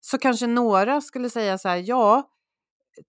Så 0.00 0.18
kanske 0.18 0.46
några 0.46 1.00
skulle 1.00 1.30
säga 1.30 1.58
så 1.58 1.68
här, 1.68 1.84
ja, 1.86 2.30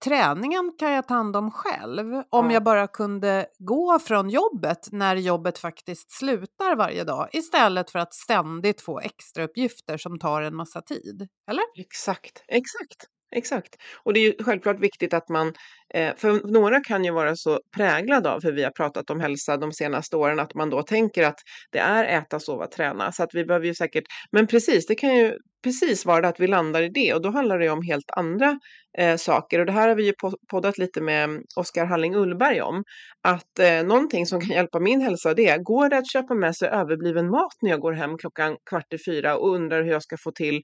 träningen 0.06 0.72
kan 0.80 0.92
jag 0.92 1.08
ta 1.08 1.14
hand 1.14 1.36
om 1.36 1.52
själv 1.52 2.14
om 2.30 2.46
Ja. 2.46 2.54
jag 2.54 2.64
bara 2.64 2.88
kunde 2.88 3.46
gå 3.60 4.00
från 4.00 4.30
jobbet 4.30 4.88
när 4.92 5.16
jobbet 5.16 5.58
faktiskt 5.58 6.12
slutar 6.12 6.76
varje 6.76 7.04
dag 7.04 7.30
istället 7.32 7.92
för 7.92 8.00
att 8.00 8.14
ständigt 8.14 8.82
få 8.82 9.00
extra 9.00 9.44
uppgifter 9.44 9.98
som 9.98 10.20
tar 10.20 10.42
en 10.42 10.56
massa 10.56 10.82
tid. 10.82 11.28
Eller? 11.52 11.64
Exakt, 11.80 12.44
exakt, 12.48 13.06
exakt. 13.36 13.76
Och 14.04 14.14
det 14.14 14.20
är 14.20 14.24
ju 14.24 14.44
självklart 14.44 14.80
viktigt 14.80 15.14
att 15.14 15.30
man, 15.30 15.54
eh, 15.94 16.16
för 16.18 16.52
några 16.52 16.80
kan 16.80 17.04
ju 17.06 17.12
vara 17.12 17.36
så 17.36 17.60
präglade 17.76 18.32
av 18.32 18.44
hur 18.44 18.52
vi 18.54 18.64
har 18.64 18.72
pratat 18.72 19.10
om 19.10 19.20
hälsa 19.20 19.58
de 19.58 19.72
senaste 19.74 20.18
åren 20.18 20.40
att 20.40 20.56
man 20.56 20.70
då 20.70 20.84
tänker 20.84 21.24
att 21.24 21.40
det 21.72 21.80
är 21.80 22.04
äta, 22.20 22.40
sova, 22.40 22.68
träna. 22.68 23.12
Så 23.12 23.24
att 23.24 23.30
vi 23.34 23.46
behöver 23.46 23.66
ju 23.66 23.76
säkert, 23.76 24.04
men 24.32 24.48
precis, 24.48 24.86
det 24.88 24.96
kan 24.96 25.16
ju 25.16 25.38
precis 25.64 26.06
var 26.06 26.22
det 26.22 26.28
att 26.28 26.40
vi 26.40 26.48
landar 26.48 26.82
i 26.82 26.90
det 26.90 27.14
och 27.14 27.22
då 27.22 27.30
handlar 27.30 27.60
det 27.60 27.70
om 27.70 27.82
helt 27.82 28.12
andra 28.18 28.60
eh, 28.98 29.18
saker. 29.18 29.60
Och 29.60 29.66
det 29.66 29.72
här 29.72 29.88
har 29.88 29.96
vi 29.96 30.06
ju 30.06 30.14
poddat 30.52 30.78
lite 30.78 31.02
med 31.02 31.24
mm, 31.24 31.42
Oskar 31.56 31.86
Halling 31.86 32.16
Ullberg 32.16 32.62
om. 32.62 32.84
Att 33.24 33.60
eh, 33.60 33.84
någonting 33.84 34.26
som 34.26 34.42
kan 34.42 34.50
hjälpa 34.50 34.80
min 34.80 35.02
hälsa 35.02 35.34
det 35.34 35.48
är, 35.48 35.58
går 35.58 35.90
det 35.90 35.98
att 35.98 36.12
köpa 36.12 36.34
med 36.34 36.56
sig 36.56 36.70
överbliven 36.70 37.30
mat 37.30 37.54
när 37.62 37.70
jag 37.70 37.80
går 37.80 37.94
hem 37.94 38.18
klockan 38.18 38.58
kvart 38.70 38.94
i 38.94 38.98
fyra 39.06 39.38
och 39.38 39.56
undrar 39.56 39.84
hur 39.84 39.92
jag 39.92 40.04
ska 40.04 40.18
få 40.24 40.32
till 40.32 40.62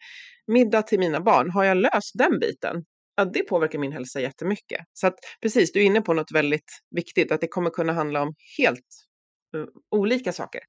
middag 0.47 0.81
till 0.81 0.99
mina 0.99 1.21
barn, 1.21 1.51
har 1.51 1.63
jag 1.63 1.77
löst 1.77 2.11
den 2.13 2.39
biten? 2.39 2.83
Ja, 3.15 3.25
det 3.25 3.43
påverkar 3.43 3.79
min 3.79 3.91
hälsa 3.91 4.21
jättemycket. 4.21 4.79
Så 4.93 5.07
att 5.07 5.15
precis, 5.41 5.71
du 5.71 5.79
är 5.79 5.85
inne 5.85 6.01
på 6.01 6.13
något 6.13 6.31
väldigt 6.33 6.71
viktigt, 6.95 7.31
att 7.31 7.41
det 7.41 7.47
kommer 7.47 7.69
kunna 7.69 7.93
handla 7.93 8.21
om 8.21 8.33
helt 8.57 8.85
uh, 9.57 9.65
olika 9.91 10.31
saker. 10.31 10.61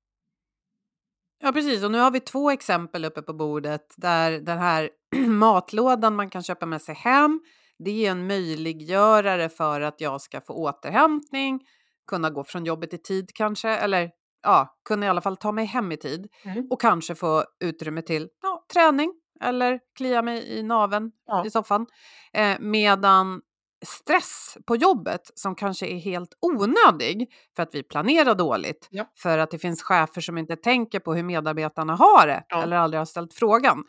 Ja, 1.46 1.52
precis. 1.52 1.84
Och 1.84 1.90
nu 1.90 1.98
har 1.98 2.10
vi 2.10 2.20
två 2.20 2.50
exempel 2.50 3.04
uppe 3.04 3.22
på 3.22 3.32
bordet 3.32 3.94
där 3.96 4.30
den 4.32 4.58
här 4.58 4.90
matlådan 5.28 6.16
man 6.16 6.30
kan 6.30 6.42
köpa 6.42 6.66
med 6.66 6.82
sig 6.82 6.94
hem, 6.94 7.40
det 7.78 8.06
är 8.06 8.10
en 8.10 8.26
möjliggörare 8.26 9.48
för 9.48 9.80
att 9.80 10.00
jag 10.00 10.20
ska 10.20 10.40
få 10.40 10.52
återhämtning, 10.54 11.60
kunna 12.06 12.30
gå 12.30 12.44
från 12.44 12.64
jobbet 12.64 12.94
i 12.94 12.98
tid 12.98 13.30
kanske, 13.34 13.68
eller 13.68 14.10
ja, 14.42 14.76
kunna 14.88 15.06
i 15.06 15.08
alla 15.08 15.20
fall 15.20 15.36
ta 15.36 15.52
mig 15.52 15.64
hem 15.64 15.92
i 15.92 15.96
tid 15.96 16.28
Mm. 16.44 16.66
och 16.70 16.80
kanske 16.80 17.14
få 17.14 17.44
utrymme 17.64 18.02
till 18.02 18.28
ja, 18.42 18.64
träning 18.72 19.14
eller 19.40 19.80
klia 19.96 20.22
mig 20.22 20.58
i 20.58 20.62
naven 20.62 21.12
Ja. 21.26 21.46
i 21.46 21.50
soffan. 21.50 21.86
Eh, 22.32 22.56
medan 22.60 23.40
stress 23.86 24.56
på 24.66 24.76
jobbet 24.76 25.30
som 25.34 25.54
kanske 25.54 25.86
är 25.86 25.98
helt 25.98 26.30
onödig 26.40 27.28
för 27.56 27.62
att 27.62 27.74
vi 27.74 27.82
planerar 27.82 28.34
dåligt, 28.34 28.88
Ja. 28.90 29.04
för 29.18 29.38
att 29.38 29.50
det 29.50 29.58
finns 29.58 29.82
chefer 29.82 30.20
som 30.20 30.38
inte 30.38 30.56
tänker 30.56 31.00
på 31.00 31.14
hur 31.14 31.22
medarbetarna 31.22 31.94
har 31.96 32.26
det 32.26 32.44
Ja. 32.48 32.62
eller 32.62 32.76
aldrig 32.76 33.00
har 33.00 33.04
ställt 33.04 33.34
frågan. 33.34 33.84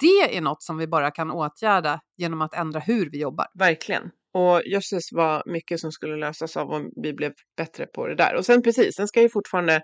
Det 0.00 0.36
är 0.36 0.40
något 0.40 0.62
som 0.62 0.78
vi 0.78 0.86
bara 0.86 1.10
kan 1.10 1.30
åtgärda 1.30 2.00
genom 2.16 2.42
att 2.42 2.54
ändra 2.54 2.80
hur 2.80 3.10
vi 3.10 3.20
jobbar. 3.20 3.46
Verkligen. 3.54 4.10
Och 4.36 4.62
jösses 4.66 5.08
vad 5.12 5.42
mycket 5.46 5.80
som 5.80 5.92
skulle 5.92 6.16
lösas 6.16 6.56
av 6.56 6.70
om 6.70 6.90
vi 7.02 7.12
blev 7.12 7.32
bättre 7.56 7.86
på 7.86 8.06
det 8.06 8.14
där. 8.14 8.34
Och 8.34 8.46
sen 8.46 8.62
precis, 8.62 8.94
sen 8.94 9.08
ska 9.08 9.22
ju 9.22 9.28
fortfarande 9.28 9.82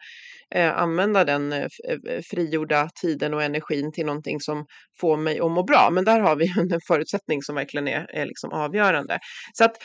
eh, 0.54 0.78
använda 0.78 1.24
den 1.24 1.52
eh, 1.52 1.68
eh, 1.88 2.20
frigjorda 2.30 2.88
tiden 3.02 3.34
och 3.34 3.42
energin 3.42 3.92
till 3.92 4.06
någonting 4.06 4.40
som 4.40 4.66
får 5.00 5.16
mig 5.16 5.40
att 5.40 5.50
må 5.50 5.62
bra. 5.62 5.88
Men 5.92 6.04
där 6.04 6.20
har 6.20 6.36
vi 6.36 6.44
en 6.74 6.80
förutsättning 6.88 7.42
som 7.42 7.54
verkligen 7.54 7.88
är, 7.88 8.06
är 8.10 8.26
liksom 8.26 8.52
avgörande. 8.52 9.18
Så 9.54 9.64
att 9.64 9.76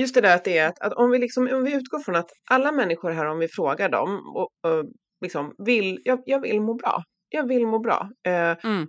just 0.00 0.14
det 0.14 0.20
där 0.20 0.36
att 0.36 0.44
det 0.44 0.58
är 0.58 0.68
att, 0.68 0.80
att 0.80 0.92
om, 0.92 1.10
vi 1.10 1.18
liksom, 1.18 1.48
om 1.52 1.64
vi 1.64 1.72
utgår 1.74 1.98
från 2.04 2.16
att 2.16 2.30
alla 2.50 2.72
människor 2.72 3.10
här, 3.10 3.26
om 3.26 3.38
vi 3.38 3.48
frågar 3.48 3.88
dem, 3.88 4.10
och, 4.36 4.70
och 4.70 4.84
liksom 5.20 5.54
vill, 5.66 6.00
jag, 6.04 6.22
jag 6.26 6.40
vill 6.40 6.60
må 6.60 6.74
bra. 6.74 7.02
Jag 7.28 7.48
vill 7.48 7.66
må 7.66 7.78
bra. 7.78 8.08
Eh, 8.26 8.56
Mm. 8.64 8.86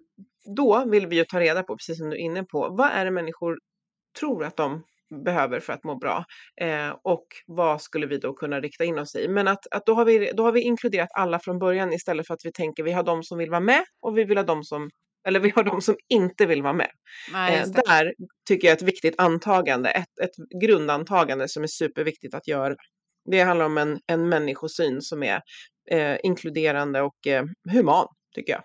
då 0.58 0.86
vill 0.86 1.08
vi 1.08 1.16
ju 1.16 1.25
ta 1.25 1.40
reda 1.40 1.63
på, 1.63 1.78
precis 1.78 1.98
som 1.98 2.10
du 2.10 2.16
är 2.16 2.22
inne 2.22 2.44
på, 2.44 2.75
vad 2.78 2.92
är 2.92 3.06
det 3.06 3.12
människor 3.12 3.58
tror 4.20 4.44
att 4.44 4.58
de 4.58 4.84
behöver 5.24 5.60
för 5.60 5.74
att 5.74 5.84
må 5.84 5.96
bra 5.96 6.25
eh, 6.62 6.89
och 7.03 7.25
vad 7.48 7.82
skulle 7.82 8.08
vi 8.08 8.17
då 8.17 8.34
kunna 8.34 8.60
rikta 8.60 8.84
in 8.84 9.00
oss 9.00 9.15
i. 9.15 9.27
Men 9.27 9.48
att, 9.48 9.67
att 9.72 9.86
då, 9.86 9.93
har 9.93 10.05
vi, 10.05 10.32
då 10.32 10.43
har 10.43 10.51
vi 10.51 10.62
inkluderat 10.62 11.10
alla 11.13 11.39
från 11.39 11.60
början 11.60 11.93
istället 11.93 12.27
för 12.27 12.34
att 12.34 12.46
vi 12.46 12.51
tänker 12.51 12.84
vi 12.84 12.91
har 12.91 13.03
de 13.03 13.24
som 13.24 13.38
vill 13.38 13.50
vara 13.50 13.60
med 13.60 13.84
och 14.01 14.17
vi 14.17 14.24
vill 14.24 14.38
ha 14.38 14.43
de 14.43 14.63
som 14.63 14.89
eller 15.27 15.39
vi 15.39 15.50
har 15.55 15.63
de 15.63 15.82
som 15.82 15.96
inte 16.10 16.46
vill 16.46 16.62
vara 16.62 16.74
med. 16.74 16.91
Nej, 17.34 17.60
Eh, 17.60 17.67
där 17.67 18.13
tycker 18.48 18.67
jag 18.67 18.77
ett 18.77 18.82
viktigt 18.82 19.15
antagande, 19.17 19.89
ett, 19.89 20.20
ett 20.24 20.62
grundantagande 20.62 21.48
som 21.48 21.63
är 21.63 21.67
superviktigt 21.67 22.36
att 22.36 22.48
göra. 22.48 22.75
Det 23.32 23.41
handlar 23.41 23.65
om 23.65 23.77
en, 23.77 24.00
en 24.08 24.29
människosyn 24.29 25.01
som 25.01 25.24
är 25.24 25.41
eh, 25.91 26.17
inkluderande 26.24 27.01
och 27.01 27.27
eh, 27.27 27.43
human, 27.72 28.08
tycker 28.36 28.53
jag. 28.53 28.63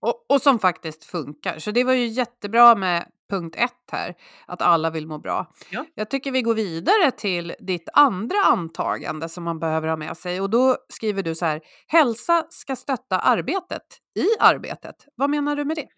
Och, 0.00 0.24
och 0.28 0.42
som 0.42 0.58
faktiskt 0.58 1.04
funkar. 1.04 1.58
Så 1.58 1.70
det 1.70 1.84
var 1.84 1.92
ju 1.92 2.06
jättebra 2.06 2.74
med 2.74 3.06
punkt 3.32 3.56
ett 3.58 3.90
här, 3.92 4.14
att 4.46 4.62
alla 4.62 4.90
vill 4.90 5.06
må 5.06 5.18
bra. 5.18 5.46
Ja. 5.70 5.84
Jag 5.94 6.10
tycker 6.10 6.32
vi 6.32 6.42
går 6.42 6.54
vidare 6.54 7.10
till 7.16 7.54
ditt 7.58 7.88
andra 7.92 8.36
antagande 8.44 9.28
som 9.28 9.44
man 9.44 9.58
behöver 9.58 9.88
ha 9.88 9.96
med 9.96 10.16
sig. 10.16 10.40
Och 10.40 10.50
då 10.50 10.76
skriver 10.88 11.22
du 11.22 11.34
så 11.34 11.44
här, 11.44 11.60
hälsa 11.86 12.46
ska 12.50 12.76
stötta 12.76 13.18
arbetet 13.18 13.82
i 14.18 14.26
arbetet. 14.40 14.94
Vad 15.16 15.30
menar 15.30 15.56
du 15.56 15.64
med 15.64 15.76
det? 15.76 15.88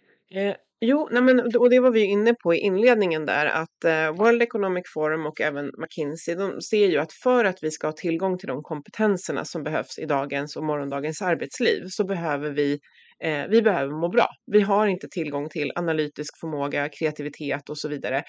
Eh, 0.40 0.54
jo, 0.80 1.08
nej 1.12 1.22
men, 1.22 1.40
och 1.40 1.70
det 1.70 1.80
var 1.80 1.90
vi 1.90 2.04
inne 2.04 2.34
på 2.34 2.54
i 2.54 2.58
inledningen 2.58 3.26
där 3.26 3.46
att 3.46 3.84
eh, 3.84 4.16
World 4.16 4.42
Economic 4.42 4.84
Forum 4.94 5.26
och 5.26 5.40
även 5.40 5.70
McKinsey 5.78 6.34
de 6.34 6.60
ser 6.60 6.86
ju 6.86 6.98
att 6.98 7.12
för 7.12 7.44
att 7.44 7.58
vi 7.62 7.70
ska 7.70 7.86
ha 7.86 7.92
tillgång 7.92 8.38
till 8.38 8.48
de 8.48 8.62
kompetenserna 8.62 9.44
som 9.44 9.62
behövs 9.62 9.98
i 9.98 10.06
dagens 10.06 10.56
och 10.56 10.64
morgondagens 10.64 11.22
arbetsliv 11.22 11.82
så 11.88 12.04
behöver 12.04 12.50
vi 12.50 12.78
eh, 13.24 13.46
vi 13.48 13.62
behöver 13.62 14.00
må 14.00 14.08
bra. 14.08 14.28
Vi 14.46 14.60
har 14.60 14.86
inte 14.86 15.08
tillgång 15.08 15.48
till 15.48 15.72
analytisk 15.74 16.40
förmåga, 16.40 16.88
kreativitet 16.88 17.70
och 17.70 17.78
så 17.78 17.88
vidare 17.88 18.22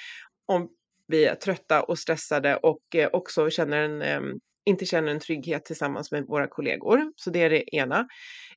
om 0.48 0.70
vi 1.08 1.26
är 1.26 1.36
trötta 1.36 1.84
och 1.84 2.00
stressade 2.00 2.56
och 2.56 2.96
eh, 2.96 3.10
också 3.14 3.50
känner 3.50 3.78
en, 3.78 4.02
eh, 4.02 4.22
inte 4.66 4.86
känner 4.86 5.12
en 5.12 5.20
trygghet 5.20 5.66
tillsammans 5.66 6.12
med 6.12 6.26
våra 6.26 6.48
kollegor. 6.48 7.12
Så 7.16 7.30
det 7.30 7.44
är 7.44 7.50
det 7.50 7.76
ena. 7.76 8.00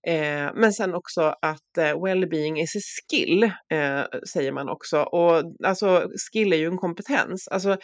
Eh, 0.07 0.51
men 0.55 0.73
sen 0.73 0.95
också 0.95 1.35
att 1.43 1.79
eh, 1.79 1.95
well-being 1.95 2.61
is 2.61 2.77
a 2.77 2.81
skill, 3.11 3.43
eh, 3.73 4.05
säger 4.33 4.53
man 4.53 4.69
också. 4.69 5.03
Och 5.03 5.43
alltså 5.65 6.11
skill 6.33 6.53
är 6.53 6.57
ju 6.57 6.67
en 6.67 6.79
kompetens. 6.79 7.49
Alltså, 7.49 7.77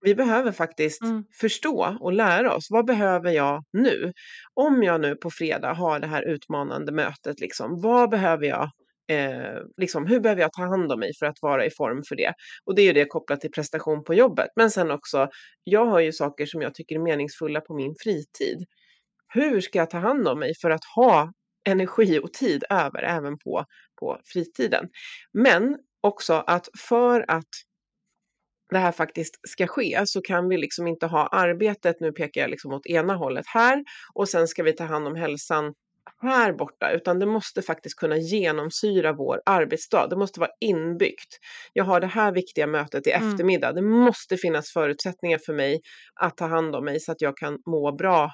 vi 0.00 0.14
behöver 0.14 0.52
faktiskt 0.52 1.02
Mm. 1.02 1.24
förstå 1.40 1.96
och 2.00 2.12
lära 2.12 2.54
oss. 2.54 2.66
Vad 2.70 2.86
behöver 2.86 3.30
jag 3.30 3.64
nu? 3.72 4.12
Om 4.54 4.82
jag 4.82 5.00
nu 5.00 5.14
på 5.16 5.30
fredag 5.30 5.72
har 5.72 6.00
det 6.00 6.06
här 6.06 6.22
utmanande 6.28 6.92
mötet, 6.92 7.40
liksom, 7.40 7.80
vad 7.80 8.10
behöver 8.10 8.46
jag? 8.46 8.70
Eh, 9.10 9.58
liksom, 9.76 10.06
hur 10.06 10.20
behöver 10.20 10.42
jag 10.42 10.52
ta 10.52 10.62
hand 10.62 10.92
om 10.92 11.00
mig 11.00 11.10
för 11.18 11.26
att 11.26 11.36
vara 11.42 11.66
i 11.66 11.70
form 11.70 12.02
för 12.08 12.16
det? 12.16 12.32
Och 12.64 12.74
det 12.74 12.82
är 12.82 12.86
ju 12.86 12.92
det 12.92 13.04
kopplat 13.04 13.40
till 13.40 13.50
prestation 13.50 14.04
på 14.04 14.14
jobbet. 14.14 14.48
Men 14.56 14.70
sen 14.70 14.90
också, 14.90 15.28
jag 15.64 15.86
har 15.86 16.00
ju 16.00 16.12
saker 16.12 16.46
som 16.46 16.62
jag 16.62 16.74
tycker 16.74 16.94
är 16.96 17.00
meningsfulla 17.00 17.60
på 17.60 17.74
min 17.74 17.94
fritid. 18.02 18.64
Hur 19.34 19.60
ska 19.60 19.78
jag 19.78 19.90
ta 19.90 19.98
hand 19.98 20.28
om 20.28 20.38
mig 20.38 20.52
för 20.62 20.70
att 20.70 20.84
ha 20.96 21.32
energi 21.68 22.18
och 22.18 22.32
tid 22.32 22.64
över 22.70 23.02
även 23.02 23.38
på, 23.38 23.64
på 24.00 24.20
fritiden? 24.32 24.88
Men 25.32 25.76
också 26.02 26.34
att 26.46 26.68
för 26.88 27.24
att 27.28 27.48
det 28.70 28.78
här 28.78 28.92
faktiskt 28.92 29.34
ska 29.48 29.66
ske 29.66 30.02
så 30.06 30.20
kan 30.22 30.48
vi 30.48 30.56
liksom 30.56 30.86
inte 30.86 31.06
ha 31.06 31.26
arbetet, 31.26 32.00
nu 32.00 32.12
pekar 32.12 32.40
jag 32.40 32.50
liksom 32.50 32.72
åt 32.72 32.86
ena 32.86 33.14
hållet 33.14 33.46
här 33.46 33.84
och 34.14 34.28
sen 34.28 34.48
ska 34.48 34.62
vi 34.62 34.72
ta 34.72 34.84
hand 34.84 35.06
om 35.06 35.16
hälsan 35.16 35.74
här 36.22 36.52
borta, 36.52 36.90
utan 36.90 37.18
det 37.18 37.26
måste 37.26 37.62
faktiskt 37.62 37.96
kunna 37.96 38.16
genomsyra 38.16 39.12
vår 39.12 39.40
arbetsdag. 39.46 40.06
Det 40.06 40.16
måste 40.16 40.40
vara 40.40 40.50
inbyggt. 40.60 41.38
Jag 41.72 41.84
har 41.84 42.00
det 42.00 42.06
här 42.06 42.32
viktiga 42.32 42.66
mötet 42.66 43.06
i 43.06 43.10
Mm. 43.12 43.28
eftermiddag. 43.28 43.72
Det 43.72 43.82
måste 43.82 44.36
finnas 44.36 44.72
förutsättningar 44.72 45.38
för 45.46 45.52
mig 45.52 45.80
att 46.20 46.36
ta 46.36 46.46
hand 46.46 46.76
om 46.76 46.84
mig 46.84 47.00
så 47.00 47.12
att 47.12 47.20
jag 47.20 47.36
kan 47.36 47.58
må 47.66 47.92
bra 47.92 48.30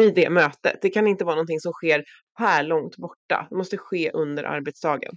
i 0.00 0.10
det 0.10 0.30
mötet. 0.30 0.78
Det 0.82 0.90
kan 0.90 1.06
inte 1.06 1.24
vara 1.24 1.34
någonting 1.34 1.60
som 1.60 1.72
sker 1.72 2.04
här 2.38 2.62
långt 2.62 2.96
borta. 2.96 3.46
Det 3.50 3.56
måste 3.56 3.76
ske 3.76 4.10
under 4.10 4.44
arbetsdagen. 4.44 5.12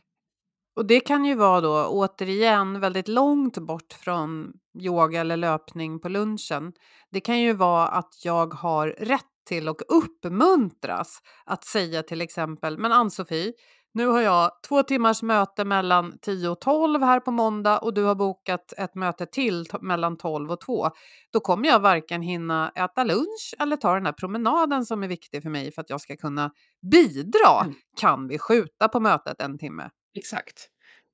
Och 0.80 0.86
det 0.86 1.00
kan 1.00 1.26
ju 1.26 1.36
vara 1.36 1.62
då 1.62 1.88
återigen 1.88 2.80
väldigt 2.80 3.08
långt 3.08 3.58
bort 3.58 3.94
från 3.94 4.52
yoga 4.82 5.22
eller 5.22 5.38
löpning 5.38 6.00
på 6.00 6.10
lunchen. 6.10 6.74
Det 7.12 7.20
kan 7.20 7.40
ju 7.40 7.54
vara 7.54 7.88
att 7.88 8.14
jag 8.24 8.54
har 8.54 8.88
rätt 8.88 9.22
till 9.48 9.70
och 9.70 9.82
uppmuntras 9.88 11.20
att 11.46 11.64
säga 11.66 12.04
till 12.04 12.22
exempel, 12.22 12.78
men 12.78 12.92
Ann-Sofie, 12.92 13.54
nu 13.94 14.08
har 14.08 14.22
jag 14.22 14.52
två 14.68 14.84
timmars 14.84 15.22
möte 15.22 15.66
mellan 15.66 16.18
10 16.22 16.50
och 16.50 16.62
12 16.62 17.02
här 17.02 17.20
på 17.20 17.32
måndag 17.32 17.78
och 17.78 17.94
du 17.94 18.04
har 18.04 18.16
bokat 18.16 18.74
ett 18.78 18.96
möte 18.96 19.26
till 19.26 19.66
mellan 19.82 20.18
12 20.18 20.52
och 20.52 20.62
2. 20.62 20.90
Då 21.34 21.40
kommer 21.40 21.68
jag 21.68 21.80
varken 21.80 22.22
hinna 22.22 22.72
äta 22.76 23.04
lunch 23.04 23.56
eller 23.60 23.76
ta 23.76 23.94
den 23.94 24.06
här 24.06 24.14
promenaden 24.14 24.86
som 24.86 25.04
är 25.04 25.08
viktig 25.08 25.44
för 25.44 25.50
mig 25.50 25.72
för 25.72 25.82
att 25.82 25.90
jag 25.90 26.02
ska 26.02 26.16
kunna 26.16 26.52
bidra. 26.92 27.62
Mm. 27.64 27.76
Kan 28.00 28.28
vi 28.28 28.40
skjuta 28.40 28.88
på 28.88 29.00
mötet 29.00 29.42
en 29.42 29.58
timme? 29.58 29.90
Exakt. 30.18 30.68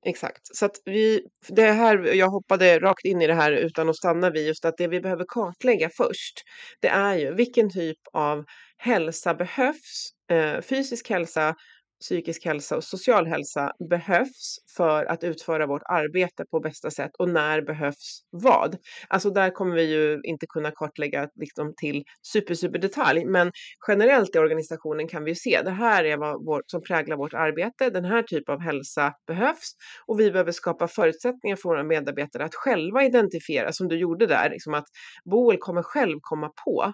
Exakt. 0.06 0.40
Så 0.56 0.66
att 0.66 0.76
vi, 0.84 1.22
det 1.48 1.72
här, 1.72 1.98
jag 2.14 2.28
hoppade 2.28 2.78
rakt 2.78 3.04
in 3.04 3.22
i 3.22 3.26
det 3.26 3.34
här 3.34 3.52
utan 3.52 3.88
att 3.88 3.96
stanna 3.96 4.30
vid 4.30 4.46
just 4.46 4.64
att 4.64 4.76
det 4.78 4.88
vi 4.88 5.00
behöver 5.00 5.24
kartlägga 5.28 5.90
först, 5.96 6.42
det 6.80 6.88
är 6.88 7.14
ju 7.18 7.34
vilken 7.34 7.70
typ 7.70 7.98
av 8.12 8.44
hälsa 8.76 9.34
behövs, 9.34 10.10
eh, 10.30 10.60
fysisk 10.60 11.10
hälsa, 11.10 11.54
psykisk 12.00 12.44
hälsa 12.44 12.76
och 12.76 12.84
social 12.84 13.26
hälsa 13.26 13.72
behövs 13.90 14.58
för 14.76 15.04
att 15.04 15.24
utföra 15.24 15.66
vårt 15.66 15.82
arbete 15.84 16.44
på 16.50 16.60
bästa 16.60 16.90
sätt 16.90 17.10
och 17.18 17.28
när 17.28 17.62
behövs 17.62 18.20
vad? 18.30 18.76
Alltså 19.08 19.30
där 19.30 19.50
kommer 19.50 19.76
vi 19.76 19.82
ju 19.82 20.20
inte 20.22 20.46
kunna 20.46 20.70
kartlägga 20.70 21.28
liksom 21.34 21.74
till 21.76 22.04
super, 22.22 22.54
super 22.54 22.78
detalj, 22.78 23.24
men 23.24 23.52
generellt 23.88 24.36
i 24.36 24.38
organisationen 24.38 25.08
kan 25.08 25.24
vi 25.24 25.30
ju 25.30 25.34
se 25.34 25.62
det 25.64 25.70
här 25.70 26.04
är 26.04 26.16
vad 26.16 26.44
vår, 26.44 26.62
som 26.66 26.82
präglar 26.82 27.16
vårt 27.16 27.34
arbete. 27.34 27.90
Den 27.90 28.04
här 28.04 28.22
typen 28.22 28.54
av 28.54 28.60
hälsa 28.60 29.12
behövs 29.26 29.72
och 30.06 30.20
vi 30.20 30.30
behöver 30.30 30.52
skapa 30.52 30.88
förutsättningar 30.88 31.56
för 31.56 31.68
våra 31.68 31.84
medarbetare 31.84 32.44
att 32.44 32.54
själva 32.54 33.04
identifiera 33.04 33.72
som 33.72 33.88
du 33.88 33.98
gjorde 33.98 34.26
där, 34.26 34.50
liksom 34.50 34.74
att 34.74 34.86
Boel 35.30 35.58
kommer 35.58 35.82
själv 35.82 36.18
komma 36.22 36.50
på 36.64 36.92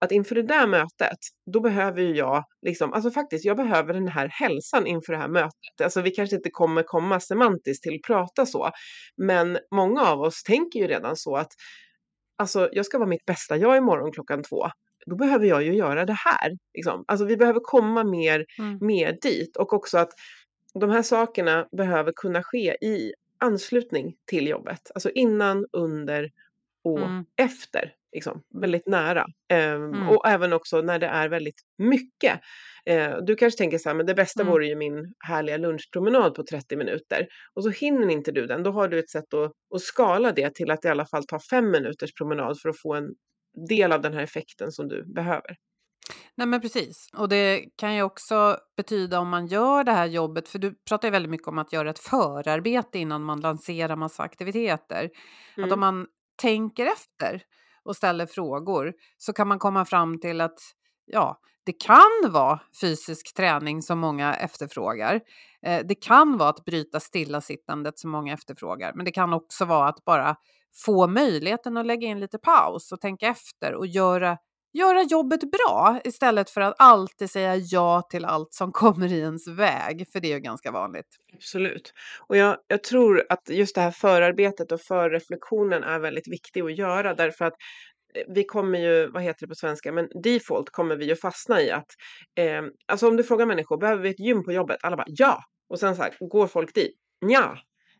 att 0.00 0.12
inför 0.12 0.34
det 0.34 0.42
där 0.42 0.66
mötet, 0.66 1.18
då 1.52 1.60
behöver 1.60 2.02
ju 2.02 2.14
jag, 2.16 2.44
liksom, 2.62 2.92
alltså 2.92 3.10
faktiskt, 3.10 3.44
jag 3.44 3.56
behöver 3.56 3.94
den 3.94 4.08
här 4.08 4.28
hälsan 4.28 4.86
inför 4.86 5.12
det 5.12 5.18
här 5.18 5.28
mötet. 5.28 5.80
Alltså 5.82 6.00
vi 6.00 6.10
kanske 6.10 6.36
inte 6.36 6.50
kommer 6.50 6.82
komma 6.82 7.20
semantiskt 7.20 7.82
till 7.82 7.94
att 7.94 8.02
prata 8.02 8.46
så, 8.46 8.70
men 9.16 9.58
många 9.74 10.02
av 10.02 10.20
oss 10.20 10.42
tänker 10.42 10.80
ju 10.80 10.86
redan 10.86 11.16
så 11.16 11.36
att 11.36 11.52
alltså 12.38 12.68
jag 12.72 12.86
ska 12.86 12.98
vara 12.98 13.08
mitt 13.08 13.24
bästa 13.24 13.56
jag 13.56 13.76
imorgon 13.76 14.12
klockan 14.12 14.42
två. 14.42 14.66
Då 15.06 15.16
behöver 15.16 15.46
jag 15.46 15.62
ju 15.62 15.74
göra 15.74 16.04
det 16.04 16.12
här. 16.18 16.50
Liksom. 16.74 17.04
Alltså 17.08 17.24
vi 17.26 17.36
behöver 17.36 17.60
komma 17.62 18.04
mer, 18.04 18.46
Mm. 18.58 18.78
mer 18.80 19.18
dit 19.22 19.56
och 19.56 19.72
också 19.72 19.98
att 19.98 20.12
de 20.80 20.90
här 20.90 21.02
sakerna 21.02 21.68
behöver 21.76 22.12
kunna 22.16 22.42
ske 22.42 22.76
i 22.84 23.12
anslutning 23.38 24.14
till 24.26 24.48
jobbet. 24.48 24.90
Alltså 24.94 25.10
innan, 25.10 25.66
under 25.72 26.30
och 26.84 26.98
Mm. 27.00 27.24
efter. 27.36 27.92
Liksom, 28.12 28.42
väldigt 28.60 28.86
nära. 28.86 29.26
Ehm, 29.52 29.82
Mm. 29.94 30.08
Och 30.08 30.28
även 30.28 30.52
också 30.52 30.80
när 30.82 30.98
det 30.98 31.06
är 31.06 31.28
väldigt 31.28 31.60
mycket. 31.78 32.40
Eh, 32.86 33.16
du 33.22 33.34
kanske 33.36 33.58
tänker 33.58 33.78
så 33.78 33.88
här, 33.88 33.96
men 33.96 34.06
det 34.06 34.14
bästa 34.14 34.42
Mm. 34.42 34.52
vore 34.52 34.66
ju 34.66 34.76
min 34.76 35.14
härliga 35.26 35.56
lunchpromenad 35.56 36.34
på 36.34 36.42
30 36.44 36.76
minuter. 36.76 37.26
Och 37.54 37.64
så 37.64 37.70
hinner 37.70 38.08
inte 38.10 38.32
du 38.32 38.46
den, 38.46 38.62
då 38.62 38.70
har 38.70 38.88
du 38.88 38.98
ett 38.98 39.10
sätt 39.10 39.34
att, 39.34 39.52
att 39.74 39.80
skala 39.82 40.32
det 40.32 40.54
till 40.54 40.70
att 40.70 40.84
i 40.84 40.88
alla 40.88 41.06
fall 41.06 41.26
ta 41.26 41.38
fem 41.50 41.70
minuters 41.70 42.14
promenad 42.14 42.60
för 42.60 42.68
att 42.68 42.80
få 42.80 42.94
en 42.94 43.08
del 43.68 43.92
av 43.92 44.00
den 44.00 44.12
här 44.14 44.22
effekten 44.22 44.72
som 44.72 44.88
du 44.88 45.04
behöver. 45.14 45.56
Nej 46.34 46.46
men 46.46 46.60
precis. 46.60 47.08
Och 47.16 47.28
det 47.28 47.64
kan 47.76 47.94
ju 47.94 48.02
också 48.02 48.56
betyda 48.76 49.18
om 49.20 49.28
man 49.28 49.46
gör 49.46 49.84
det 49.84 49.92
här 49.92 50.06
jobbet, 50.06 50.48
för 50.48 50.58
du 50.58 50.74
pratar 50.88 51.08
ju 51.08 51.12
väldigt 51.12 51.30
mycket 51.30 51.48
om 51.48 51.58
att 51.58 51.72
göra 51.72 51.90
ett 51.90 51.98
förarbete 51.98 52.98
innan 52.98 53.22
man 53.22 53.40
lanserar 53.40 53.96
massa 53.96 54.22
aktiviteter. 54.22 55.04
Att 55.04 55.58
Mm. 55.58 55.72
om 55.72 55.80
man 55.80 56.06
tänker 56.42 56.86
efter 56.86 57.42
och 57.90 57.96
ställer 57.96 58.26
frågor 58.26 58.92
så 59.18 59.32
kan 59.32 59.48
man 59.48 59.58
komma 59.58 59.84
fram 59.84 60.20
till 60.20 60.40
att 60.40 60.58
ja, 61.06 61.40
det 61.64 61.72
kan 61.72 62.32
vara 62.32 62.60
fysisk 62.80 63.34
träning 63.36 63.82
som 63.82 63.98
många 63.98 64.34
efterfrågar. 64.34 65.20
Eh, 65.62 65.86
det 65.86 65.94
kan 65.94 66.38
vara 66.38 66.48
att 66.48 66.64
bryta 66.64 67.00
stillasittandet 67.00 67.98
som 67.98 68.10
många 68.10 68.34
efterfrågar, 68.34 68.92
men 68.94 69.04
det 69.04 69.10
kan 69.10 69.32
också 69.32 69.64
vara 69.64 69.88
att 69.88 70.04
bara 70.04 70.36
få 70.84 71.06
möjligheten 71.06 71.76
att 71.76 71.86
lägga 71.86 72.08
in 72.08 72.20
lite 72.20 72.38
paus 72.38 72.92
och 72.92 73.00
tänka 73.00 73.26
efter 73.26 73.74
och 73.74 73.86
göra 73.86 74.38
göra 74.72 75.02
jobbet 75.02 75.40
bra 75.40 76.00
istället 76.04 76.50
för 76.50 76.60
att 76.60 76.74
alltid 76.78 77.30
säga 77.30 77.56
ja 77.56 78.02
till 78.10 78.24
allt 78.24 78.54
som 78.54 78.72
kommer 78.82 79.12
i 79.12 79.18
ens 79.18 79.48
väg, 79.48 80.06
för 80.12 80.20
det 80.20 80.28
är 80.28 80.34
ju 80.34 80.40
ganska 80.40 80.70
vanligt. 80.70 81.06
Absolut. 81.34 81.92
Och 82.26 82.36
jag, 82.36 82.56
jag 82.66 82.82
tror 82.82 83.26
att 83.28 83.48
just 83.48 83.74
det 83.74 83.80
här 83.80 83.90
förarbetet 83.90 84.72
och 84.72 84.80
förreflektionen 84.80 85.82
är 85.82 85.98
väldigt 85.98 86.28
viktig 86.28 86.62
att 86.62 86.78
göra 86.78 87.14
därför 87.14 87.44
att 87.44 87.54
eh, 88.14 88.22
vi 88.34 88.44
kommer 88.44 88.78
ju, 88.78 89.10
vad 89.10 89.22
heter 89.22 89.46
det 89.46 89.48
på 89.48 89.54
svenska, 89.54 89.92
men 89.92 90.08
default 90.22 90.70
kommer 90.70 90.96
vi 90.96 91.04
ju 91.04 91.16
fastna 91.16 91.62
i 91.62 91.70
att, 91.70 91.88
eh, 92.38 92.62
alltså 92.86 93.08
om 93.08 93.16
du 93.16 93.24
frågar 93.24 93.46
människor, 93.46 93.78
behöver 93.78 94.02
vi 94.02 94.10
ett 94.10 94.20
gym 94.20 94.44
på 94.44 94.52
jobbet? 94.52 94.78
Alla 94.82 94.96
bara 94.96 95.06
ja! 95.08 95.42
Och 95.68 95.80
sen 95.80 95.96
så 95.96 96.02
här, 96.02 96.14
går 96.20 96.46
folk 96.46 96.74
dit? 96.74 96.96
Nja. 97.24 97.58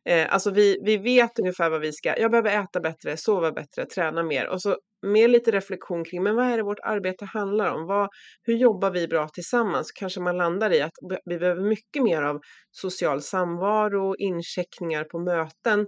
Eh, 0.09 0.33
alltså 0.35 0.51
vi, 0.51 0.81
vi 0.85 0.97
vet 0.97 1.39
ungefär 1.39 1.71
vad 1.71 1.81
vi 1.81 1.93
ska, 1.93 2.19
jag 2.19 2.31
behöver 2.31 2.63
äta 2.63 2.81
bättre, 2.81 3.17
sova 3.17 3.53
bättre, 3.53 3.87
träna 3.87 4.23
mer. 4.23 4.49
Och 4.49 4.63
så 4.63 4.77
med 5.03 5.31
lite 5.31 5.51
reflektion 5.51 6.05
kring, 6.05 6.23
men 6.23 6.37
vad 6.37 6.47
är 6.47 6.57
det 6.57 6.63
vårt 6.63 6.81
arbete 6.83 7.25
handlar 7.25 7.75
om? 7.75 7.87
Vad, 7.87 8.09
hur 8.43 8.55
jobbar 8.55 8.91
vi 8.91 9.09
bra 9.09 9.29
tillsammans? 9.29 9.93
Kanske 9.93 10.21
man 10.21 10.37
landar 10.37 10.73
i 10.73 10.81
att 10.81 10.93
vi 11.25 11.39
behöver 11.39 11.63
mycket 11.63 12.03
mer 12.03 12.23
av 12.23 12.41
social 12.71 13.23
samvaro, 13.23 14.17
incheckningar 14.17 15.05
på 15.05 15.19
möten 15.19 15.87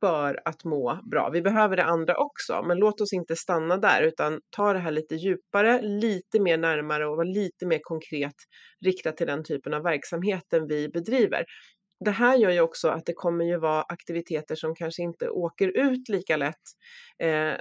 för 0.00 0.40
att 0.44 0.64
må 0.64 1.00
bra. 1.10 1.30
Vi 1.30 1.42
behöver 1.42 1.76
det 1.76 1.84
andra 1.84 2.16
också, 2.16 2.62
men 2.66 2.78
låt 2.78 3.00
oss 3.00 3.12
inte 3.12 3.36
stanna 3.36 3.76
där 3.76 4.02
utan 4.02 4.40
ta 4.56 4.72
det 4.72 4.78
här 4.78 4.90
lite 4.90 5.14
djupare, 5.14 5.82
lite 5.82 6.40
mer 6.40 6.58
närmare 6.58 7.06
och 7.06 7.16
vara 7.16 7.28
lite 7.28 7.66
mer 7.66 7.78
konkret 7.82 8.34
riktat 8.84 9.16
till 9.16 9.26
den 9.26 9.44
typen 9.44 9.74
av 9.74 9.82
verksamheten 9.82 10.66
vi 10.68 10.88
bedriver. 10.88 11.44
Det 12.04 12.10
här 12.10 12.36
gör 12.36 12.50
ju 12.50 12.60
också 12.60 12.88
att 12.88 13.06
det 13.06 13.12
kommer 13.12 13.44
ju 13.44 13.58
vara 13.58 13.82
aktiviteter 13.82 14.54
som 14.54 14.74
kanske 14.74 15.02
inte 15.02 15.28
åker 15.28 15.68
ut 15.78 16.08
lika 16.08 16.36
lätt. 16.36 16.54
Eh, 17.22 17.54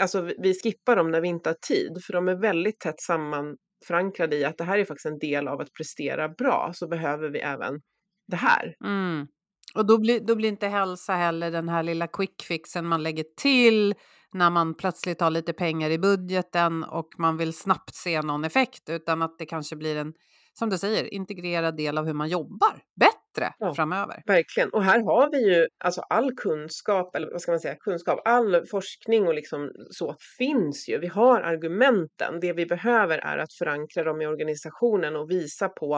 alltså 0.00 0.20
vi- 0.38 0.54
skippar 0.62 0.96
dem 0.96 1.10
när 1.10 1.20
vi 1.20 1.28
inte 1.28 1.48
har 1.48 1.56
tid, 1.68 2.04
för 2.06 2.12
de 2.12 2.28
är 2.28 2.34
väldigt 2.40 2.80
tätt 2.80 3.00
sammanförankrade 3.00 4.36
i 4.36 4.44
att 4.44 4.58
det 4.58 4.64
här 4.64 4.78
är 4.78 4.84
faktiskt 4.84 5.06
en 5.06 5.18
del 5.18 5.48
av 5.48 5.60
att 5.60 5.72
prestera 5.72 6.28
bra, 6.28 6.70
så 6.74 6.88
behöver 6.88 7.30
vi 7.30 7.38
även 7.38 7.80
det 8.28 8.36
här. 8.36 8.74
Mm. 8.84 9.26
Och 9.74 9.86
då 9.86 9.98
blir, 9.98 10.20
då 10.20 10.34
blir 10.34 10.48
inte 10.48 10.68
hälsa 10.68 11.12
heller 11.12 11.50
den 11.50 11.68
här 11.68 11.82
lilla 11.82 12.06
quick 12.06 12.42
fixen 12.42 12.86
man 12.86 13.02
lägger 13.02 13.24
till 13.36 13.94
när 14.32 14.50
man 14.50 14.74
plötsligt 14.74 15.20
har 15.20 15.30
lite 15.30 15.52
pengar 15.52 15.90
i 15.90 15.98
budgeten 15.98 16.84
och 16.84 17.08
man 17.18 17.36
vill 17.36 17.52
snabbt 17.52 17.94
se 17.94 18.22
någon 18.22 18.44
effekt, 18.44 18.88
utan 18.88 19.22
att 19.22 19.38
det 19.38 19.46
kanske 19.46 19.76
blir 19.76 19.96
en, 19.96 20.12
som 20.58 20.70
du 20.70 20.78
säger, 20.78 21.14
integrerad 21.14 21.76
del 21.76 21.98
av 21.98 22.06
hur 22.06 22.14
man 22.14 22.28
jobbar 22.28 22.82
bättre 23.00 23.25
Ja. 23.58 23.74
framöver. 23.74 24.22
Verkligen. 24.26 24.70
Och 24.70 24.84
här 24.84 25.00
har 25.00 25.30
vi 25.30 25.54
ju 25.54 25.66
alltså 25.84 26.00
all 26.00 26.32
kunskap, 26.32 27.16
eller 27.16 27.30
vad 27.30 27.40
ska 27.40 27.52
man 27.52 27.60
säga, 27.60 27.74
kunskap, 27.74 28.20
all 28.24 28.66
forskning 28.66 29.26
och 29.26 29.34
liksom 29.34 29.70
så 29.90 30.16
finns 30.38 30.88
ju. 30.88 30.98
Vi 30.98 31.06
har 31.06 31.40
argumenten. 31.40 32.40
Det 32.40 32.52
vi 32.52 32.66
behöver 32.66 33.18
är 33.18 33.38
att 33.38 33.52
förankra 33.52 34.04
dem 34.04 34.22
i 34.22 34.26
organisationen 34.26 35.16
och 35.16 35.30
visa 35.30 35.68
på 35.68 35.96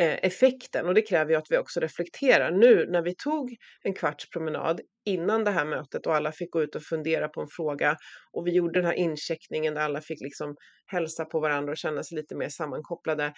eh, 0.00 0.18
effekten. 0.22 0.86
Och 0.86 0.94
det 0.94 1.02
kräver 1.02 1.30
ju 1.30 1.36
att 1.36 1.50
vi 1.50 1.58
också 1.58 1.80
reflekterar. 1.80 2.50
Nu 2.50 2.86
när 2.90 3.02
vi 3.02 3.14
tog 3.14 3.56
en 3.82 3.94
kvarts 3.94 4.30
promenad 4.30 4.80
innan 5.04 5.44
det 5.44 5.50
här 5.50 5.64
mötet 5.64 6.06
och 6.06 6.14
alla 6.14 6.32
fick 6.32 6.50
gå 6.50 6.62
ut 6.62 6.74
och 6.74 6.82
fundera 6.82 7.28
på 7.28 7.40
en 7.40 7.48
fråga 7.56 7.96
och 8.32 8.46
vi 8.46 8.52
gjorde 8.52 8.80
den 8.80 8.86
här 8.86 8.94
incheckningen 8.94 9.74
där 9.74 9.80
alla 9.80 10.00
fick 10.00 10.20
liksom 10.20 10.56
hälsa 10.86 11.24
på 11.24 11.40
varandra 11.40 11.70
och 11.70 11.78
känna 11.78 12.02
sig 12.02 12.16
lite 12.16 12.36
mer 12.36 12.48
sammankopplade. 12.48 13.32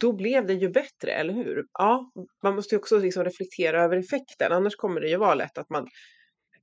Då 0.00 0.12
blev 0.12 0.46
det 0.46 0.54
ju 0.54 0.68
bättre, 0.68 1.12
eller 1.12 1.34
hur? 1.34 1.64
Ja, 1.78 2.12
man 2.42 2.54
måste 2.54 2.74
ju 2.74 2.78
också 2.78 2.98
liksom 2.98 3.24
reflektera 3.24 3.82
över 3.84 3.96
effekten, 3.96 4.52
annars 4.52 4.76
kommer 4.76 5.00
det 5.00 5.08
ju 5.08 5.16
vara 5.16 5.34
lätt 5.34 5.58
att 5.58 5.70
man 5.70 5.86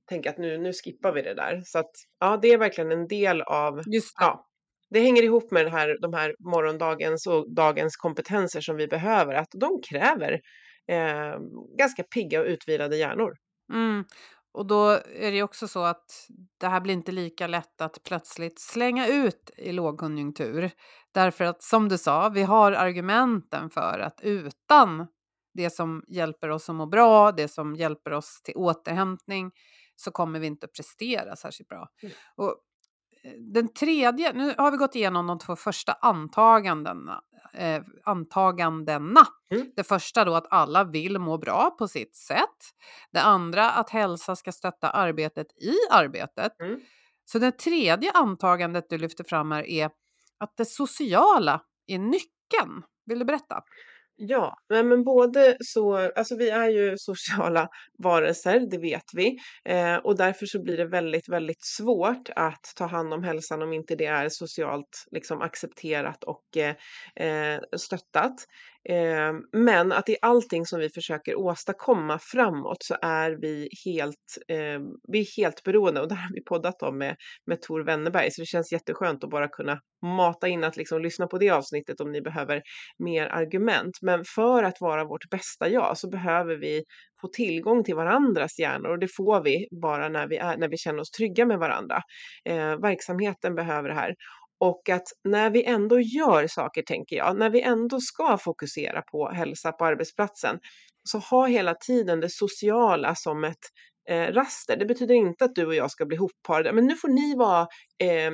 tänker 0.09 0.29
att 0.29 0.37
nu, 0.37 0.57
nu 0.57 0.73
skippar 0.73 1.13
vi 1.13 1.21
det 1.21 1.33
där. 1.33 1.61
Så 1.65 1.79
att 1.79 1.91
ja, 2.19 2.39
det 2.41 2.47
är 2.47 2.57
verkligen 2.57 2.91
en 2.91 3.07
del 3.07 3.41
av, 3.41 3.81
Just 3.93 4.17
det. 4.19 4.25
ja, 4.25 4.45
det 4.89 4.99
hänger 4.99 5.23
ihop 5.23 5.51
med 5.51 5.71
här, 5.71 5.97
de 6.01 6.13
här 6.13 6.35
morgondagens 6.39 7.27
och 7.27 7.53
dagens 7.55 7.95
kompetenser 7.95 8.61
som 8.61 8.75
vi 8.75 8.87
behöver, 8.87 9.33
att 9.33 9.51
de 9.51 9.81
kräver 9.89 10.33
eh, 10.87 11.39
ganska 11.77 12.03
pigga 12.03 12.39
och 12.41 12.45
utvilade 12.45 12.97
hjärnor. 12.97 13.33
Mm. 13.73 14.05
Och 14.51 14.67
då 14.67 14.89
är 15.15 15.31
det 15.31 15.43
också 15.43 15.67
så 15.67 15.83
att 15.83 16.27
det 16.59 16.67
här 16.67 16.81
blir 16.81 16.93
inte 16.93 17.11
lika 17.11 17.47
lätt 17.47 17.81
att 17.81 18.03
plötsligt 18.03 18.59
slänga 18.59 19.07
ut 19.07 19.51
i 19.57 19.71
lågkonjunktur. 19.71 20.71
Därför 21.13 21.45
att 21.45 21.63
som 21.63 21.89
du 21.89 21.97
sa, 21.97 22.29
vi 22.29 22.43
har 22.43 22.71
argumenten 22.71 23.69
för 23.69 23.99
att 23.99 24.19
utan 24.21 25.07
det 25.53 25.69
som 25.69 26.03
hjälper 26.07 26.49
oss 26.49 26.69
att 26.69 26.75
må 26.75 26.85
bra, 26.85 27.31
det 27.31 27.47
som 27.47 27.75
hjälper 27.75 28.11
oss 28.11 28.41
till 28.43 28.53
återhämtning, 28.55 29.51
så 29.95 30.11
kommer 30.11 30.39
vi 30.39 30.47
inte 30.47 30.65
att 30.65 30.73
prestera 30.73 31.35
särskilt 31.35 31.69
bra. 31.69 31.87
Mm. 32.03 32.15
Och 32.35 32.55
eh, 33.23 33.31
den 33.31 33.73
tredje, 33.73 34.33
nu 34.33 34.53
har 34.57 34.71
vi 34.71 34.77
gått 34.77 34.95
igenom 34.95 35.27
de 35.27 35.39
två 35.39 35.55
första 35.55 35.93
antagandena. 35.93 37.21
Eh, 37.53 37.83
antagandena. 38.03 39.27
Mm. 39.51 39.71
Det 39.75 39.83
första 39.83 40.25
då 40.25 40.35
att 40.35 40.47
alla 40.49 40.83
vill 40.83 41.19
må 41.19 41.37
bra 41.37 41.75
på 41.79 41.87
sitt 41.87 42.15
sätt. 42.15 42.59
Det 43.11 43.21
andra 43.21 43.71
att 43.71 43.89
hälsa 43.89 44.35
ska 44.35 44.51
stötta 44.51 44.89
arbetet 44.89 45.47
i 45.61 45.75
arbetet. 45.91 46.59
Mm. 46.61 46.79
Så 47.25 47.39
det 47.39 47.51
tredje 47.51 48.11
antagandet 48.11 48.89
du 48.89 48.97
lyfter 48.97 49.23
fram 49.23 49.51
här 49.51 49.69
är 49.69 49.89
att 50.39 50.57
det 50.57 50.65
sociala 50.65 51.61
är 51.87 51.99
nyckeln. 51.99 52.83
Vill 53.05 53.19
du 53.19 53.25
berätta? 53.25 53.63
Ja, 54.21 54.57
men 54.69 55.03
både 55.03 55.57
så, 55.59 56.11
alltså 56.15 56.35
vi 56.35 56.49
är 56.49 56.69
ju 56.69 56.93
sociala 56.97 57.67
varelser, 57.97 58.59
det 58.71 58.77
vet 58.77 59.05
vi. 59.13 59.37
Eh, 59.65 59.95
och 59.95 60.17
därför 60.17 60.45
så 60.45 60.63
blir 60.63 60.77
det 60.77 60.85
väldigt, 60.85 61.29
väldigt 61.29 61.65
svårt 61.65 62.29
att 62.35 62.73
ta 62.75 62.85
hand 62.85 63.13
om 63.13 63.23
hälsan 63.23 63.61
om 63.61 63.73
inte 63.73 63.95
det 63.95 64.05
är 64.05 64.29
socialt 64.29 65.05
liksom, 65.11 65.41
accepterat 65.41 66.23
och 66.23 66.57
eh, 66.57 66.75
eh 67.27 67.59
stöttat. 67.77 68.35
Ehm, 68.89 69.41
men 69.51 69.91
att 69.91 70.09
i 70.09 70.17
allting 70.21 70.65
som 70.65 70.79
vi 70.79 70.89
försöker 70.89 71.35
åstadkomma 71.39 72.19
framåt 72.21 72.83
så 72.83 72.95
är 73.01 73.31
vi 73.31 73.69
helt, 73.85 74.37
eh, 74.47 74.79
vi 75.07 75.19
är 75.19 75.41
helt 75.41 75.63
beroende 75.63 76.01
och 76.01 76.07
det 76.07 76.15
här 76.15 76.27
har 76.27 76.33
vi 76.33 76.43
poddat 76.43 76.81
om 76.81 76.97
med, 76.97 77.15
med 77.45 77.61
Tor 77.61 77.83
Wennerberg 77.83 78.31
så 78.31 78.41
det 78.41 78.45
känns 78.45 78.71
jätteskönt 78.71 79.23
att 79.23 79.29
bara 79.29 79.47
kunna 79.47 79.79
mata 80.01 80.47
in 80.47 80.63
att 80.63 80.77
liksom 80.77 81.01
lyssna 81.01 81.27
på 81.27 81.37
det 81.37 81.49
avsnittet 81.49 82.01
om 82.01 82.11
ni 82.11 82.21
behöver 82.21 82.61
mer 83.03 83.27
argument. 83.27 83.97
Men 84.01 84.23
för 84.35 84.63
att 84.63 84.81
vara 84.81 85.05
vårt 85.05 85.29
bästa 85.29 85.69
jag 85.69 85.97
så 85.97 86.09
behöver 86.09 86.55
vi 86.55 86.83
få 87.21 87.27
tillgång 87.27 87.83
till 87.83 87.95
varandras 87.95 88.59
hjärnor 88.59 88.89
och 88.89 88.99
det 88.99 89.07
får 89.17 89.43
vi 89.43 89.67
bara 89.81 90.09
när 90.09 90.27
vi, 90.27 90.37
är, 90.37 90.57
när 90.57 90.69
vi 90.69 90.77
känner 90.77 90.99
oss 90.99 91.11
trygga 91.11 91.45
med 91.45 91.59
varandra. 91.59 92.01
Eh, 92.45 92.81
verksamheten 92.81 93.55
behöver 93.55 93.89
det 93.89 93.95
här. 93.95 94.15
Och 94.59 94.89
att 94.89 95.07
när 95.23 95.49
vi 95.49 95.63
ändå 95.63 95.99
gör 95.99 96.47
saker, 96.47 96.81
tänker 96.81 97.15
jag, 97.15 97.37
när 97.37 97.49
vi 97.49 97.61
ändå 97.61 97.99
ska 97.99 98.37
fokusera 98.37 99.01
på 99.01 99.29
hälsa 99.29 99.71
på 99.71 99.85
arbetsplatsen, 99.85 100.59
så 101.03 101.17
ha 101.17 101.47
hela 101.47 101.73
tiden 101.73 102.19
det 102.19 102.29
sociala 102.29 103.15
som 103.15 103.43
ett 103.43 103.65
eh, 104.09 104.33
raster. 104.33 104.77
Det 104.77 104.85
betyder 104.85 105.15
inte 105.15 105.45
att 105.45 105.55
du 105.55 105.65
och 105.65 105.75
jag 105.75 105.91
ska 105.91 106.05
bli 106.05 106.17
hopparade, 106.17 106.73
men 106.73 106.85
nu 106.87 106.95
får 106.95 107.07
ni 107.07 107.35
vara 107.35 107.67
eh, 108.03 108.31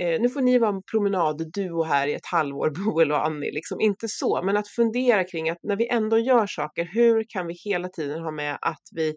Eh, 0.00 0.20
nu 0.20 0.28
får 0.28 0.40
ni 0.40 0.58
vara 0.58 0.70
en 0.70 0.82
promenadduo 0.82 1.82
här 1.82 2.06
i 2.06 2.14
ett 2.14 2.26
halvår, 2.26 2.70
Boel 2.84 3.12
och 3.12 3.26
Annie. 3.26 3.50
Liksom 3.52 3.80
inte 3.80 4.08
så, 4.08 4.42
men 4.42 4.56
att 4.56 4.68
fundera 4.68 5.24
kring 5.24 5.50
att 5.50 5.58
när 5.62 5.76
vi 5.76 5.88
ändå 5.88 6.18
gör 6.18 6.46
saker, 6.46 6.88
hur 6.92 7.24
kan 7.28 7.46
vi 7.46 7.54
hela 7.54 7.88
tiden 7.88 8.22
ha 8.22 8.30
med 8.30 8.58
att 8.60 8.82
vi 8.92 9.14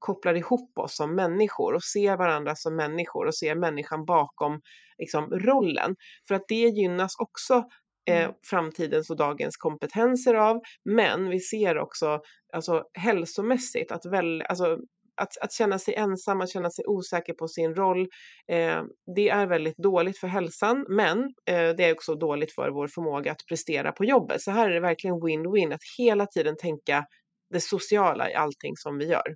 kopplar 0.00 0.34
ihop 0.34 0.78
oss 0.78 0.96
som 0.96 1.14
människor 1.14 1.74
och 1.74 1.82
ser 1.82 2.16
varandra 2.16 2.54
som 2.56 2.76
människor 2.76 3.26
och 3.26 3.34
ser 3.34 3.54
människan 3.54 4.04
bakom 4.04 4.60
liksom, 4.98 5.30
rollen. 5.30 5.96
För 6.28 6.34
att 6.34 6.44
det 6.48 6.54
gynnas 6.54 7.16
också 7.18 7.64
eh, 8.08 8.30
framtidens 8.50 9.10
och 9.10 9.16
dagens 9.16 9.56
kompetenser 9.56 10.34
av, 10.34 10.60
men 10.84 11.30
vi 11.30 11.40
ser 11.40 11.78
också 11.78 12.20
alltså, 12.52 12.84
hälsomässigt 12.94 13.92
att 13.92 14.06
väl, 14.06 14.42
alltså, 14.42 14.78
att, 15.16 15.38
att 15.40 15.52
känna 15.52 15.78
sig 15.78 15.94
ensam, 15.94 16.40
att 16.40 16.50
känna 16.50 16.70
sig 16.70 16.84
osäker 16.86 17.32
på 17.32 17.48
sin 17.48 17.74
roll, 17.74 18.00
eh, 18.48 18.82
det 19.16 19.28
är 19.28 19.46
väldigt 19.46 19.76
dåligt 19.76 20.18
för 20.18 20.28
hälsan, 20.28 20.86
men 20.88 21.18
eh, 21.46 21.76
det 21.76 21.84
är 21.84 21.92
också 21.92 22.14
dåligt 22.14 22.54
för 22.54 22.70
vår 22.70 22.88
förmåga 22.88 23.32
att 23.32 23.46
prestera 23.48 23.92
på 23.92 24.04
jobbet. 24.04 24.42
Så 24.42 24.50
här 24.50 24.70
är 24.70 24.74
det 24.74 24.80
verkligen 24.80 25.16
win-win, 25.16 25.74
att 25.74 25.82
hela 25.98 26.26
tiden 26.26 26.56
tänka 26.56 27.04
det 27.50 27.60
sociala 27.60 28.30
i 28.30 28.34
allting 28.34 28.76
som 28.76 28.98
vi 28.98 29.06
gör. 29.06 29.34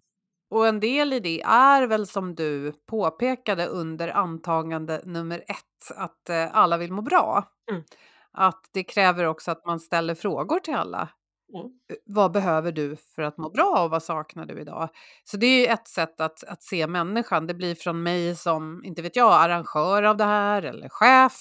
Och 0.55 0.67
en 0.69 0.81
del 0.81 1.13
i 1.13 1.21
det 1.21 1.43
är 1.43 1.87
väl 1.87 2.07
som 2.07 2.35
du 2.35 2.73
påpekade 2.73 3.67
under 3.67 4.09
antagande 4.09 5.03
nummer 5.05 5.39
ett, 5.39 5.97
att 5.97 6.31
eh, 6.31 6.57
alla 6.57 6.77
vill 6.77 6.93
må 6.93 7.03
bra. 7.03 7.49
Mm. 7.71 7.83
Att 8.33 8.61
det 8.73 8.85
kräver 8.85 9.25
också 9.25 9.51
att 9.51 9.67
man 9.67 9.81
ställer 9.81 10.15
frågor 10.15 10.59
till 10.59 10.75
alla. 10.75 11.09
Mm. 11.55 11.67
Eh, 11.67 11.97
Vad 12.07 12.33
behöver 12.33 12.73
du 12.73 12.97
för 12.97 13.23
att 13.23 13.39
må 13.39 13.51
bra 13.51 13.85
och 13.85 13.91
vad 13.91 14.03
saknar 14.03 14.47
du 14.47 14.61
idag? 14.61 14.89
Så 15.25 15.37
det 15.37 15.47
är 15.47 15.61
ju 15.61 15.67
ett 15.67 15.89
sätt 15.89 16.21
att, 16.21 16.45
att 16.45 16.63
se 16.63 16.87
människan. 16.87 17.47
Det 17.47 17.55
blir 17.55 17.75
från 17.75 18.03
mig 18.03 18.37
som, 18.37 18.85
inte 18.85 19.03
vet 19.03 19.17
jag, 19.17 19.33
arrangör 19.33 20.03
av 20.03 20.17
det 20.17 20.25
här 20.25 20.63
eller 20.63 20.89
chef. 20.89 21.39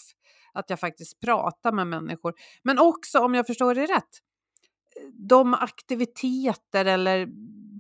Att 0.54 0.70
jag 0.70 0.80
faktiskt 0.80 1.22
pratar 1.22 1.72
med 1.72 1.88
människor. 1.88 2.34
Men 2.64 2.80
också, 2.80 3.20
om 3.20 3.36
jag 3.36 3.48
förstår 3.48 3.76
det 3.76 3.86
rätt, 3.86 4.20
de 5.14 5.54
aktiviteter 5.54 6.86
eller 6.86 7.28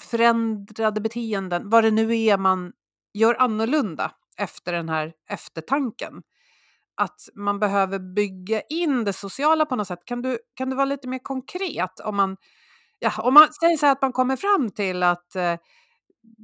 förändrade 0.02 1.02
beteenden, 1.02 1.70
vad 1.70 1.84
det 1.84 1.92
nu 1.92 2.16
är 2.18 2.38
man 2.38 2.72
gör 3.14 3.36
annorlunda 3.40 4.12
efter 4.38 4.74
den 4.74 4.90
här 4.90 5.14
eftertanken. 5.30 6.22
Att 6.96 7.22
man 7.36 7.60
behöver 7.60 8.00
bygga 8.00 8.62
in 8.62 9.04
det 9.04 9.14
sociala 9.14 9.66
på 9.66 9.76
något 9.76 9.88
sätt. 9.88 10.06
Kan 10.06 10.22
du, 10.22 10.38
kan 10.54 10.70
du 10.70 10.76
vara 10.76 10.86
lite 10.86 11.08
mer 11.08 11.20
konkret? 11.20 12.00
Om 12.00 12.16
man, 12.16 12.38
ja, 13.00 13.22
om 13.22 13.34
man 13.34 13.54
säger 13.54 13.78
så 13.78 13.86
här 13.86 13.94
att 13.94 14.02
man 14.02 14.12
kommer 14.14 14.36
fram 14.36 14.72
till 14.72 15.04
att 15.04 15.36
eh, 15.36 15.56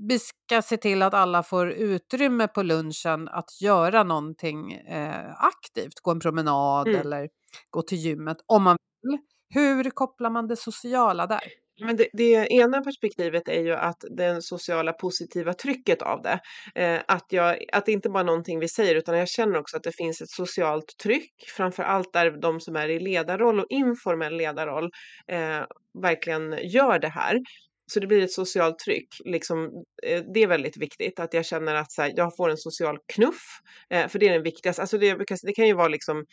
vi 0.09 0.19
ska 0.19 0.61
se 0.61 0.77
till 0.77 1.01
att 1.01 1.13
alla 1.13 1.43
får 1.43 1.69
utrymme 1.71 2.47
på 2.47 2.63
lunchen 2.63 3.27
att 3.27 3.61
göra 3.61 4.03
någonting 4.03 4.73
eh, 4.73 5.31
aktivt, 5.43 5.99
gå 6.01 6.11
en 6.11 6.19
promenad 6.19 6.87
Mm. 6.87 7.01
eller 7.01 7.29
gå 7.69 7.81
till 7.81 7.97
gymmet 7.97 8.37
om 8.45 8.63
man 8.63 8.77
vill. 9.01 9.17
Hur 9.49 9.89
kopplar 9.89 10.29
man 10.29 10.47
det 10.47 10.55
sociala 10.55 11.27
där? 11.27 11.41
Men 11.81 11.97
det, 11.97 12.07
det 12.13 12.47
ena 12.53 12.81
perspektivet 12.81 13.47
är 13.47 13.61
ju 13.61 13.73
att 13.73 14.03
det 14.17 14.41
sociala 14.41 14.93
positiva 14.93 15.53
trycket 15.53 16.01
av 16.01 16.21
det. 16.21 16.39
Eh, 16.75 17.01
att, 17.07 17.25
jag, 17.29 17.65
att 17.73 17.85
det 17.85 17.91
inte 17.91 18.09
bara 18.09 18.19
är 18.19 18.25
någonting 18.25 18.59
vi 18.59 18.67
säger 18.67 18.95
utan 18.95 19.17
jag 19.17 19.29
känner 19.29 19.59
också 19.59 19.77
att 19.77 19.83
det 19.83 19.95
finns 19.95 20.21
ett 20.21 20.29
socialt 20.29 20.97
tryck. 21.03 21.33
Framför 21.57 21.83
allt 21.83 22.13
där 22.13 22.31
de 22.41 22.59
som 22.59 22.75
är 22.75 22.89
i 22.89 22.99
ledarroll 22.99 23.59
och 23.59 23.65
informell 23.69 24.37
ledarroll 24.37 24.89
eh, 25.27 25.61
verkligen 26.01 26.57
gör 26.63 26.99
det 26.99 27.09
här. 27.09 27.39
Så 27.91 27.99
det 27.99 28.07
blir 28.07 28.23
ett 28.23 28.31
socialt 28.31 28.79
tryck. 28.79 29.07
Liksom, 29.25 29.65
eh, 30.03 30.23
det 30.33 30.43
är 30.43 30.47
väldigt 30.47 30.77
viktigt 30.77 31.19
att 31.19 31.33
jag 31.33 31.45
känner 31.45 31.75
att 31.75 31.91
så 31.91 32.01
här, 32.01 32.13
jag 32.15 32.35
får 32.35 32.49
en 32.49 32.57
social 32.57 32.97
knuff. 33.13 33.43
Eh, 33.89 34.07
för 34.07 34.19
det 34.19 34.27
är 34.27 34.33
den 34.33 34.43
viktigaste. 34.43 34.81
Alltså 34.81 34.97
det, 34.97 35.17
det 35.43 35.53
kan 35.53 35.67
ju 35.67 35.73
vara 35.73 35.87
liksom 35.87 36.25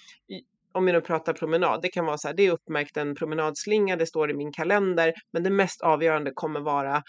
om 0.76 0.84
vi 0.84 0.92
nu 0.92 1.00
pratar 1.00 1.32
promenad, 1.32 1.82
det 1.82 1.88
kan 1.88 2.06
vara 2.06 2.18
så 2.18 2.28
här, 2.28 2.34
det 2.34 2.46
är 2.46 2.50
uppmärkt 2.50 2.96
en 2.96 3.14
promenadslinga, 3.14 3.96
det 3.96 4.06
står 4.06 4.30
i 4.30 4.34
min 4.34 4.52
kalender, 4.52 5.12
men 5.32 5.42
det 5.42 5.50
mest 5.50 5.80
avgörande 5.82 6.30
kommer 6.34 6.60
vara 6.60 7.02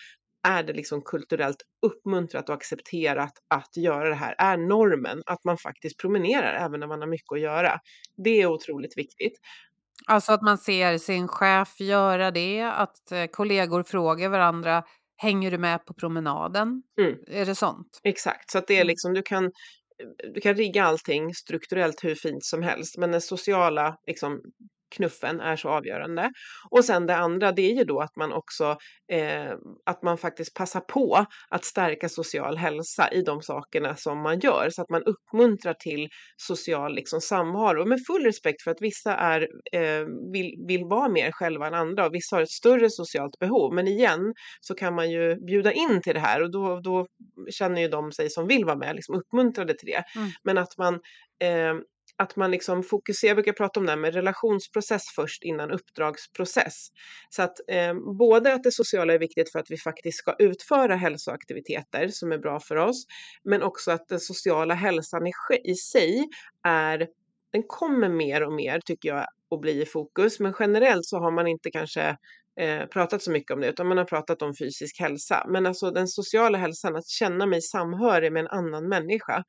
är 0.48 0.64
det 0.64 0.74
liksom 0.74 1.02
kulturellt 1.02 1.58
uppmuntrat 1.86 2.50
och 2.50 2.56
accepterat 2.56 3.32
att 3.56 3.78
göra 3.78 4.10
det 4.10 4.16
här? 4.16 4.36
Är 4.38 4.58
normen 4.58 5.22
att 5.26 5.44
man 5.44 5.58
faktiskt 5.58 6.00
promenerar 6.00 6.54
även 6.54 6.80
när 6.80 6.88
man 6.88 7.02
har 7.02 7.08
mycket 7.08 7.32
att 7.32 7.40
göra? 7.40 7.80
Det 8.24 8.42
är 8.42 8.46
otroligt 8.46 8.98
viktigt. 8.98 9.34
Alltså 10.08 10.32
att 10.32 10.42
man 10.42 10.58
ser 10.58 10.98
sin 10.98 11.28
chef 11.28 11.80
göra 11.80 12.32
det, 12.32 12.62
att 12.62 13.12
eh, 13.12 13.26
kollegor 13.26 13.84
frågar 13.84 14.30
varandra, 14.30 14.84
hänger 15.18 15.52
du 15.52 15.58
med 15.58 15.86
på 15.86 15.94
promenaden? 15.94 16.84
Mm. 17.02 17.16
Är 17.28 17.46
det 17.46 17.56
sånt? 17.56 18.00
Exakt, 18.04 18.52
så 18.52 18.58
att 18.58 18.68
det 18.68 18.74
är 18.74 18.78
Mm. 18.78 18.88
liksom, 18.88 19.14
du 19.14 19.22
kan, 19.22 19.52
du 20.34 20.42
kan 20.42 20.56
rigga 20.56 20.84
allting 20.84 21.34
strukturellt 21.34 22.04
hur 22.04 22.16
fint 22.16 22.46
som 22.46 22.64
helst, 22.64 22.98
men 22.98 23.12
den 23.12 23.22
sociala 23.22 23.98
liksom, 24.08 24.42
knuffen 24.96 25.40
är 25.40 25.56
så 25.56 25.70
avgörande. 25.70 26.32
Och 26.70 26.86
sen 26.86 27.06
det 27.06 27.16
andra, 27.16 27.52
det 27.52 27.72
är 27.72 27.74
ju 27.74 27.84
då 27.84 28.00
att 28.00 28.16
man 28.16 28.34
också, 28.34 28.78
eh, 29.12 29.52
att 29.86 30.04
man 30.04 30.18
faktiskt 30.18 30.54
passar 30.54 30.80
på 30.80 31.26
att 31.50 31.66
stärka 31.66 32.10
social 32.10 32.58
hälsa 32.58 33.12
i 33.12 33.22
de 33.22 33.42
sakerna 33.42 33.96
som 33.96 34.22
man 34.22 34.40
gör, 34.40 34.70
så 34.70 34.82
att 34.82 34.90
man 34.90 35.04
uppmuntrar 35.04 35.74
till 35.74 36.10
social 36.38 36.96
liksom, 36.96 37.22
samvaro 37.22 37.86
med 37.86 38.00
full 38.08 38.24
respekt 38.24 38.62
för 38.64 38.72
att 38.72 38.82
vissa 38.82 39.16
är, 39.16 39.42
eh, 39.72 40.06
vill, 40.34 40.56
vill 40.68 40.86
vara 40.86 41.10
mer 41.10 41.32
själva 41.32 41.68
än 41.68 41.74
andra 41.74 42.06
och 42.06 42.14
vissa 42.14 42.36
har 42.36 42.44
ett 42.44 42.50
större 42.50 42.90
socialt 42.90 43.40
behov. 43.40 43.74
Men 43.74 43.88
igen 43.88 44.34
så 44.62 44.76
kan 44.76 44.96
man 44.96 45.12
ju 45.12 45.36
bjuda 45.46 45.72
in 45.72 46.02
till 46.02 46.14
det 46.14 46.20
här 46.20 46.44
och 46.44 46.52
då, 46.52 46.80
då 46.80 47.08
känner 47.50 47.82
ju 47.82 47.88
de 47.88 48.12
sig 48.12 48.30
som 48.30 48.48
vill 48.48 48.66
vara 48.66 48.78
med 48.78 48.96
liksom 48.96 49.16
uppmuntrade 49.16 49.74
till 49.74 49.88
det. 49.88 50.04
Mm. 50.16 50.30
Men 50.44 50.58
att 50.58 50.78
man 50.78 50.94
eh, 51.40 51.74
att 52.18 52.36
man 52.36 52.52
liksom 52.52 52.84
fokuserar, 52.84 53.30
jag 53.30 53.36
brukar 53.36 53.54
prata 53.54 53.80
om 53.80 53.86
det 53.86 53.92
här 53.92 54.00
med 54.00 54.14
relationsprocess 54.14 55.04
först 55.16 55.44
innan 55.44 55.72
uppdragsprocess. 55.72 56.88
Så 57.30 57.42
att 57.42 57.70
eh, 57.70 57.94
både 58.18 58.54
att 58.54 58.64
det 58.64 58.72
sociala 58.72 59.14
är 59.14 59.20
viktigt 59.20 59.52
för 59.52 59.60
att 59.60 59.72
vi 59.72 59.78
faktiskt 59.78 60.18
ska 60.18 60.36
utföra 60.40 60.96
hälsoaktiviteter 60.96 62.08
som 62.08 62.32
är 62.32 62.38
bra 62.38 62.60
för 62.60 62.76
oss, 62.76 63.06
men 63.44 63.64
också 63.64 63.92
att 63.92 64.08
den 64.08 64.20
sociala 64.20 64.74
hälsan 64.74 65.28
i, 65.28 65.32
i 65.64 65.76
sig 65.76 66.28
är, 66.68 67.08
den 67.52 67.64
kommer 67.68 68.10
mer 68.10 68.44
och 68.44 68.54
mer 68.54 68.80
tycker 68.86 69.10
jag 69.10 69.26
att 69.52 69.62
bli 69.62 69.82
i 69.82 69.86
fokus, 69.86 70.40
men 70.40 70.54
generellt 70.60 71.06
så 71.06 71.18
har 71.18 71.32
man 71.32 71.48
inte 71.48 71.72
kanske 71.72 72.18
eh, 72.60 72.86
pratat 72.86 73.22
så 73.22 73.32
mycket 73.32 73.52
om 73.52 73.62
det, 73.62 73.68
utan 73.68 73.88
man 73.88 73.98
har 73.98 74.06
pratat 74.06 74.42
om 74.42 74.56
fysisk 74.56 75.00
hälsa. 75.00 75.46
Men 75.50 75.66
alltså 75.66 75.92
den 75.92 76.08
sociala 76.08 76.58
hälsan, 76.58 76.96
att 76.96 77.08
känna 77.08 77.46
mig 77.46 77.62
samhörig 77.62 78.32
med 78.32 78.40
en 78.40 78.48
annan 78.48 78.90
människa 78.90 79.44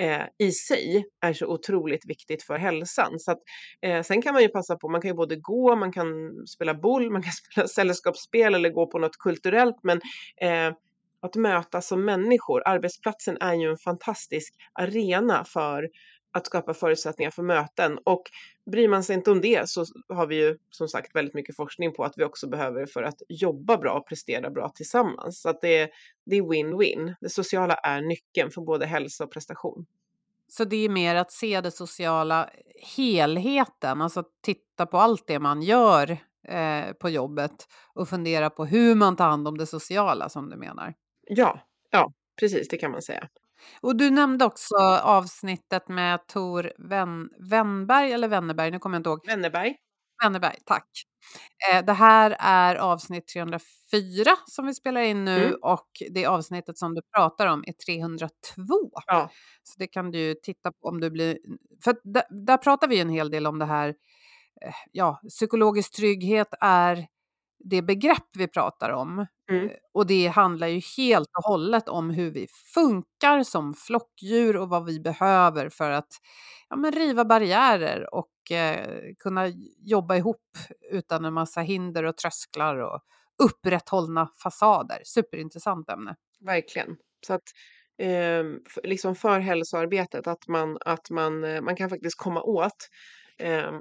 eh, 0.00 0.22
i 0.38 0.52
sig 0.52 1.04
är 1.20 1.32
så 1.32 1.46
otroligt 1.46 2.08
viktigt 2.08 2.42
för 2.42 2.58
hälsan. 2.58 3.18
Så 3.18 3.32
att, 3.32 3.38
eh, 3.82 4.02
sen 4.02 4.22
kan 4.22 4.34
man 4.34 4.42
ju 4.42 4.48
passa 4.48 4.76
på, 4.76 4.88
man 4.88 5.00
kan 5.00 5.08
ju 5.08 5.14
både 5.14 5.36
gå, 5.36 5.76
man 5.76 5.92
kan 5.92 6.06
spela 6.46 6.74
boll, 6.74 7.10
man 7.10 7.22
kan 7.22 7.32
spela 7.52 7.68
sällskapsspel 7.68 8.54
eller 8.54 8.70
gå 8.70 8.86
på 8.86 8.98
något 8.98 9.18
kulturellt, 9.18 9.76
men 9.82 10.00
eh, 10.40 10.74
att 11.24 11.36
mötas 11.36 11.88
som 11.88 12.04
människor. 12.04 12.62
Arbetsplatsen 12.68 13.36
är 13.40 13.54
ju 13.54 13.70
en 13.70 13.78
fantastisk 13.78 14.54
arena 14.72 15.44
för 15.44 15.88
att 16.34 16.46
skapa 16.46 16.74
förutsättningar 16.74 17.30
för 17.30 17.42
möten 17.42 17.98
och 18.04 18.22
bryr 18.70 18.88
man 18.88 19.04
sig 19.04 19.16
inte 19.16 19.30
om 19.30 19.40
det 19.40 19.68
så 19.68 19.84
har 20.08 20.26
vi 20.26 20.36
ju 20.36 20.58
som 20.70 20.88
sagt 20.88 21.16
väldigt 21.16 21.34
mycket 21.34 21.56
forskning 21.56 21.92
på 21.92 22.04
att 22.04 22.12
vi 22.16 22.24
också 22.24 22.48
behöver 22.48 22.86
för 22.86 23.02
att 23.02 23.22
jobba 23.28 23.76
bra 23.76 23.92
och 23.92 24.08
prestera 24.08 24.50
bra 24.50 24.68
tillsammans. 24.68 25.42
Så 25.42 25.48
att 25.48 25.60
det 25.60 25.78
är, 25.78 25.88
det 26.24 26.40
win-win. 26.40 27.14
Det 27.20 27.28
sociala 27.28 27.74
är 27.74 28.00
nyckeln 28.00 28.50
för 28.50 28.60
både 28.60 28.86
hälsa 28.86 29.24
och 29.24 29.32
prestation. 29.32 29.86
Så 30.48 30.64
det 30.64 30.76
är 30.76 30.88
mer 30.88 31.14
att 31.14 31.32
se 31.32 31.60
det 31.60 31.70
sociala 31.70 32.50
helheten, 32.96 34.02
alltså 34.02 34.24
titta 34.42 34.86
på 34.86 34.98
allt 34.98 35.26
det 35.26 35.38
man 35.38 35.62
gör 35.62 36.10
eh, 36.48 36.92
på 36.92 37.08
jobbet 37.08 37.68
och 37.94 38.08
fundera 38.08 38.50
på 38.50 38.64
hur 38.64 38.94
man 38.94 39.16
tar 39.16 39.28
hand 39.28 39.48
om 39.48 39.58
det 39.58 39.66
sociala 39.66 40.28
som 40.28 40.50
du 40.50 40.56
menar. 40.56 40.94
Ja, 41.26 41.60
ja, 41.90 42.12
precis 42.40 42.68
det 42.68 42.76
kan 42.76 42.90
man 42.90 43.02
säga. 43.02 43.28
Och 43.80 43.96
du 43.96 44.10
nämnde 44.10 44.44
också 44.44 44.76
avsnittet 45.02 45.88
med 45.88 46.26
Tor 46.26 46.72
Wen 46.78 47.28
Wennberg 47.50 48.12
eller 48.12 48.28
Wennerberg, 48.28 48.70
nu 48.70 48.78
kommer 48.78 48.96
jag 48.96 49.00
inte 49.00 49.10
ihåg. 49.10 49.26
Wennerberg. 49.26 49.76
Wennerberg, 50.22 50.56
tack. 50.64 50.88
Eh, 51.72 51.84
det 51.84 51.92
här 51.92 52.36
är 52.38 52.76
avsnitt 52.76 53.26
304 53.26 54.30
som 54.46 54.66
vi 54.66 54.74
spelar 54.74 55.00
in 55.00 55.24
nu 55.24 55.46
mm. 55.46 55.58
och 55.62 55.88
det 56.10 56.26
avsnittet 56.26 56.78
som 56.78 56.94
du 56.94 57.02
pratar 57.16 57.46
om 57.46 57.64
är 57.66 57.72
302. 57.72 58.30
Ja. 59.06 59.30
Så 59.62 59.74
det 59.78 59.86
kan 59.86 60.10
du 60.10 60.34
titta 60.34 60.72
på 60.72 60.88
om 60.88 61.00
du 61.00 61.10
blir... 61.10 61.38
För 61.84 61.96
där, 62.04 62.22
där 62.46 62.56
pratar 62.56 62.88
vi 62.88 63.00
en 63.00 63.08
hel 63.08 63.30
del 63.30 63.46
om 63.46 63.58
det 63.58 63.64
här, 63.64 63.88
eh, 64.66 64.74
ja, 64.92 65.20
psykologisk 65.28 65.96
trygghet 65.96 66.48
är 66.60 67.06
det 67.64 67.82
begrepp 67.82 68.28
vi 68.38 68.48
pratar 68.48 68.90
om. 68.90 69.26
Mm. 69.50 69.64
Eh, 69.64 69.76
och 69.94 70.06
det 70.06 70.26
handlar 70.26 70.66
ju 70.66 70.80
helt 70.96 71.28
och 71.38 71.44
hållet 71.44 71.88
om 71.88 72.10
hur 72.10 72.30
vi 72.30 72.46
funkar 72.74 73.42
som 73.42 73.74
flockdjur 73.74 74.56
och 74.56 74.68
vad 74.68 74.84
vi 74.84 75.00
behöver 75.00 75.68
för 75.68 75.90
att 75.90 76.08
ja, 76.68 76.76
men 76.76 76.92
riva 76.92 77.24
barriärer 77.24 78.14
och 78.14 78.52
eh, 78.52 79.00
kunna 79.18 79.46
jobba 79.78 80.16
ihop 80.16 80.58
utan 80.90 81.24
en 81.24 81.34
massa 81.34 81.60
hinder 81.60 82.04
och 82.04 82.16
trösklar 82.16 82.76
och 82.76 83.00
upprätthållna 83.42 84.28
fasader. 84.42 85.00
Superintressant 85.04 85.90
ämne. 85.90 86.16
Verkligen. 86.40 86.96
Så 87.26 87.34
att 87.34 87.42
eh, 87.98 88.44
liksom 88.82 89.14
för 89.14 89.40
hälsoarbetet, 89.40 90.26
att 90.26 90.48
man, 90.48 90.78
att 90.80 91.10
man, 91.10 91.44
eh, 91.44 91.60
man 91.60 91.76
kan 91.76 91.90
faktiskt 91.90 92.18
komma 92.18 92.42
åt 92.42 92.88
eh, 93.38 93.72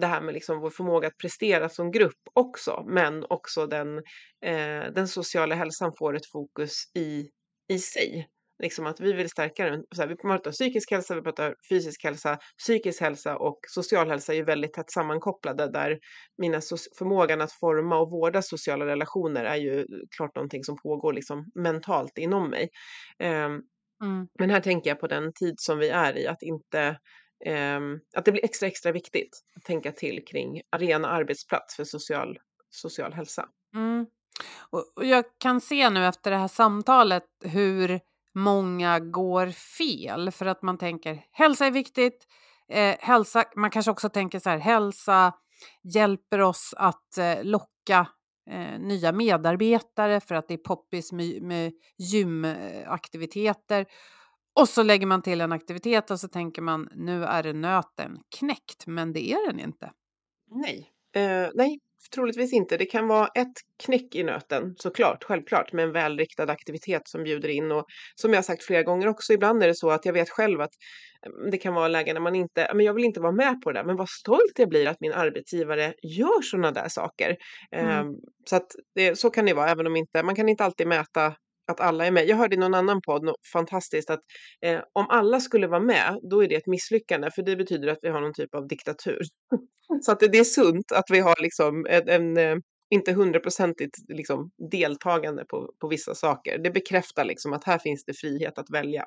det 0.00 0.06
här 0.06 0.20
med 0.20 0.34
liksom 0.34 0.60
vår 0.60 0.70
förmåga 0.70 1.08
att 1.08 1.18
prestera 1.18 1.68
som 1.68 1.90
grupp 1.90 2.20
också, 2.32 2.84
men 2.86 3.24
också 3.24 3.66
den, 3.66 3.98
eh, 4.44 4.92
den 4.94 5.08
sociala 5.08 5.54
hälsan 5.54 5.92
får 5.98 6.16
ett 6.16 6.26
fokus 6.26 6.90
i, 6.94 7.28
i 7.68 7.78
sig. 7.78 8.28
Liksom 8.62 8.86
att 8.86 9.00
vi 9.00 9.12
vill 9.12 9.30
stärka 9.30 9.70
den. 9.70 9.84
Så 9.94 10.02
här, 10.02 10.08
vi 10.08 10.16
pratar 10.16 10.50
psykisk 10.50 10.90
hälsa, 10.90 11.14
vi 11.14 11.22
pratar 11.22 11.54
fysisk 11.68 12.04
hälsa, 12.04 12.38
psykisk 12.58 13.00
hälsa 13.00 13.36
och 13.36 13.58
social 13.68 14.10
hälsa 14.10 14.32
är 14.32 14.36
ju 14.36 14.44
väldigt 14.44 14.72
tätt 14.72 14.90
sammankopplade 14.90 15.72
där 15.72 15.98
mina 16.38 16.60
förmågan 16.98 17.40
att 17.40 17.52
forma 17.52 17.98
och 17.98 18.10
vårda 18.10 18.42
sociala 18.42 18.86
relationer 18.86 19.44
är 19.44 19.56
ju 19.56 19.86
klart 20.16 20.34
någonting 20.34 20.64
som 20.64 20.76
pågår 20.82 21.12
liksom 21.12 21.50
mentalt 21.54 22.18
inom 22.18 22.50
mig. 22.50 22.68
Eh, 23.18 23.44
mm. 24.02 24.28
Men 24.38 24.50
här 24.50 24.60
tänker 24.60 24.90
jag 24.90 25.00
på 25.00 25.06
den 25.06 25.32
tid 25.32 25.54
som 25.56 25.78
vi 25.78 25.88
är 25.88 26.18
i, 26.18 26.26
att 26.26 26.42
inte 26.42 26.96
Ehm, 27.46 28.00
att 28.14 28.24
det 28.24 28.32
blir 28.32 28.44
extra, 28.44 28.66
extra 28.66 28.92
viktigt 28.92 29.42
att 29.56 29.62
tänka 29.64 29.92
till 29.92 30.24
kring 30.24 30.60
arena 30.70 31.08
arbetsplats 31.08 31.76
för 31.76 31.84
social, 31.84 32.38
social 32.70 33.12
hälsa. 33.12 33.48
Mm. 33.74 34.06
Och 34.70 35.06
jag 35.06 35.24
kan 35.38 35.60
se 35.60 35.90
nu 35.90 36.06
efter 36.06 36.30
det 36.30 36.36
här 36.36 36.48
samtalet 36.48 37.24
hur 37.44 38.00
många 38.34 39.00
går 39.00 39.50
fel 39.50 40.30
för 40.30 40.46
att 40.46 40.62
man 40.62 40.78
tänker 40.78 41.24
hälsa 41.32 41.66
är 41.66 41.70
viktigt. 41.70 42.26
Eh, 42.68 42.96
hälsa, 43.00 43.44
man 43.56 43.70
kanske 43.70 43.90
också 43.90 44.08
tänker 44.08 44.38
så 44.38 44.50
här, 44.50 44.58
hälsa 44.58 45.32
hjälper 45.94 46.40
oss 46.40 46.74
att 46.76 47.18
eh, 47.18 47.44
locka 47.44 48.06
eh, 48.50 48.78
nya 48.78 49.12
medarbetare 49.12 50.20
för 50.20 50.34
att 50.34 50.48
det 50.48 50.54
är 50.54 50.58
poppis 50.58 51.12
med, 51.12 51.42
med 51.42 51.72
gymaktiviteter. 51.98 53.80
Eh, 53.80 53.86
och 54.60 54.68
så 54.68 54.82
lägger 54.82 55.06
man 55.06 55.22
till 55.22 55.40
en 55.40 55.52
aktivitet 55.52 56.10
och 56.10 56.20
så 56.20 56.28
tänker 56.28 56.62
man 56.62 56.88
nu 56.94 57.24
är 57.24 57.42
det 57.42 57.52
nöten 57.52 58.16
knäckt, 58.38 58.86
men 58.86 59.12
det 59.12 59.32
är 59.32 59.46
den 59.46 59.60
inte. 59.60 59.90
Nej, 60.50 60.90
eh, 61.14 61.50
nej, 61.54 61.78
troligtvis 62.14 62.52
inte. 62.52 62.76
Det 62.76 62.86
kan 62.86 63.08
vara 63.08 63.26
ett 63.26 63.52
knäck 63.84 64.14
i 64.14 64.22
nöten, 64.22 64.74
såklart, 64.76 65.24
självklart, 65.24 65.72
med 65.72 65.84
en 65.84 65.92
välriktad 65.92 66.52
aktivitet 66.52 67.08
som 67.08 67.22
bjuder 67.22 67.48
in. 67.48 67.72
Och 67.72 67.84
som 68.14 68.32
jag 68.32 68.44
sagt 68.44 68.64
flera 68.64 68.82
gånger 68.82 69.08
också, 69.08 69.32
ibland 69.32 69.62
är 69.62 69.68
det 69.68 69.74
så 69.74 69.90
att 69.90 70.06
jag 70.06 70.12
vet 70.12 70.30
själv 70.30 70.60
att 70.60 70.72
mm, 71.26 71.50
det 71.50 71.58
kan 71.58 71.74
vara 71.74 71.88
lägen 71.88 72.14
när 72.14 72.20
man 72.20 72.34
inte, 72.34 72.70
men 72.74 72.86
jag 72.86 72.94
vill 72.94 73.04
inte 73.04 73.20
vara 73.20 73.32
med 73.32 73.60
på 73.60 73.72
det 73.72 73.78
där, 73.78 73.84
men 73.84 73.96
vad 73.96 74.08
stolt 74.08 74.52
jag 74.56 74.68
blir 74.68 74.88
att 74.88 75.00
min 75.00 75.12
arbetsgivare 75.12 75.94
gör 76.02 76.42
sådana 76.42 76.70
där 76.70 76.88
saker. 76.88 77.36
Mm. 77.70 77.88
Eh, 77.88 78.04
så 78.50 78.56
att 78.56 78.66
det, 78.94 79.18
så 79.18 79.30
kan 79.30 79.46
det 79.46 79.54
vara, 79.54 79.70
även 79.70 79.86
om 79.86 79.96
inte, 79.96 80.22
man 80.22 80.34
kan 80.34 80.48
inte 80.48 80.64
alltid 80.64 80.86
mäta 80.86 81.34
att 81.70 81.80
alla 81.80 82.06
är 82.06 82.10
med. 82.10 82.28
Jag 82.28 82.36
hörde 82.36 82.56
i 82.56 82.58
någon 82.58 82.74
annan 82.74 83.00
podd 83.06 83.24
något 83.24 83.46
fantastiskt 83.52 84.10
att 84.10 84.20
eh, 84.66 84.80
om 84.92 85.06
alla 85.08 85.40
skulle 85.40 85.66
vara 85.66 85.80
med, 85.80 86.18
då 86.30 86.44
är 86.44 86.48
det 86.48 86.54
ett 86.54 86.66
misslyckande, 86.66 87.30
för 87.30 87.42
det 87.42 87.56
betyder 87.56 87.88
att 87.88 87.98
vi 88.02 88.08
har 88.08 88.20
någon 88.20 88.34
typ 88.34 88.54
av 88.54 88.68
diktatur. 88.68 89.20
Så 90.02 90.12
att 90.12 90.20
det, 90.20 90.28
det 90.28 90.38
är 90.38 90.44
sunt 90.44 90.92
att 90.92 91.04
vi 91.10 91.20
har 91.20 91.42
liksom 91.42 91.86
en, 91.90 92.08
en 92.08 92.36
eh, 92.36 92.56
inte 92.90 93.12
hundraprocentigt 93.12 93.96
liksom, 94.08 94.50
deltagande 94.70 95.44
på, 95.44 95.72
på 95.80 95.88
vissa 95.88 96.14
saker. 96.14 96.58
Det 96.58 96.70
bekräftar 96.70 97.24
liksom 97.24 97.52
att 97.52 97.64
här 97.64 97.78
finns 97.78 98.04
det 98.04 98.14
frihet 98.14 98.58
att 98.58 98.70
välja. 98.70 99.04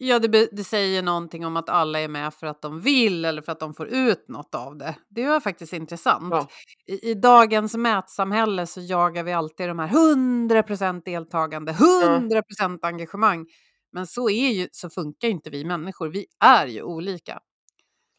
Ja, 0.00 0.18
det, 0.18 0.48
det, 0.52 0.64
säger 0.64 1.02
någonting 1.02 1.46
om 1.46 1.56
att 1.56 1.68
alla 1.68 2.00
är 2.00 2.08
med 2.08 2.34
för 2.34 2.46
att 2.46 2.62
de 2.62 2.80
vill 2.80 3.24
eller 3.24 3.42
för 3.42 3.52
att 3.52 3.60
de 3.60 3.74
får 3.74 3.88
ut 3.88 4.28
något 4.28 4.54
av 4.54 4.78
det. 4.78 4.94
Det 5.08 5.26
var 5.26 5.40
faktiskt 5.40 5.72
intressant. 5.72 6.28
Ja. 6.30 6.48
I, 6.86 7.10
I, 7.10 7.14
dagens 7.14 7.74
mätsamhälle 7.74 8.66
så 8.66 8.80
jagar 8.80 9.22
vi 9.22 9.32
alltid 9.32 9.68
de 9.68 9.78
här 9.78 9.88
100% 9.88 11.02
deltagande, 11.04 11.72
100% 11.72 12.42
ja. 12.58 12.88
engagemang. 12.88 13.46
Men 13.92 14.06
så, 14.06 14.30
är 14.30 14.50
ju, 14.50 14.68
så 14.72 14.90
funkar 14.90 15.28
ju 15.28 15.34
inte 15.34 15.50
vi 15.50 15.64
människor. 15.64 16.08
Vi 16.08 16.26
är 16.44 16.66
ju 16.66 16.82
olika. 16.82 17.40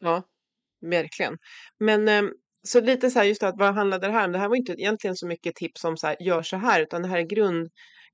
Ja, 0.00 0.22
verkligen. 0.90 1.38
Men 1.78 2.08
ehm, 2.08 2.30
så 2.62 2.80
lite 2.80 3.10
så 3.10 3.18
här 3.18 3.26
just 3.26 3.42
att 3.42 3.54
vad 3.58 3.74
handlade 3.74 4.06
det 4.06 4.12
här 4.12 4.24
om? 4.24 4.32
Det 4.32 4.38
här 4.38 4.48
var 4.48 4.56
inte 4.56 4.72
egentligen 4.72 5.16
så 5.16 5.26
mycket 5.26 5.54
tips 5.54 5.84
om 5.84 5.96
så 5.96 6.06
här, 6.06 6.16
gör 6.20 6.42
så 6.42 6.56
här, 6.56 6.82
utan 6.82 7.02
det 7.02 7.08
här 7.08 7.18
är 7.18 7.22
grund 7.28 7.70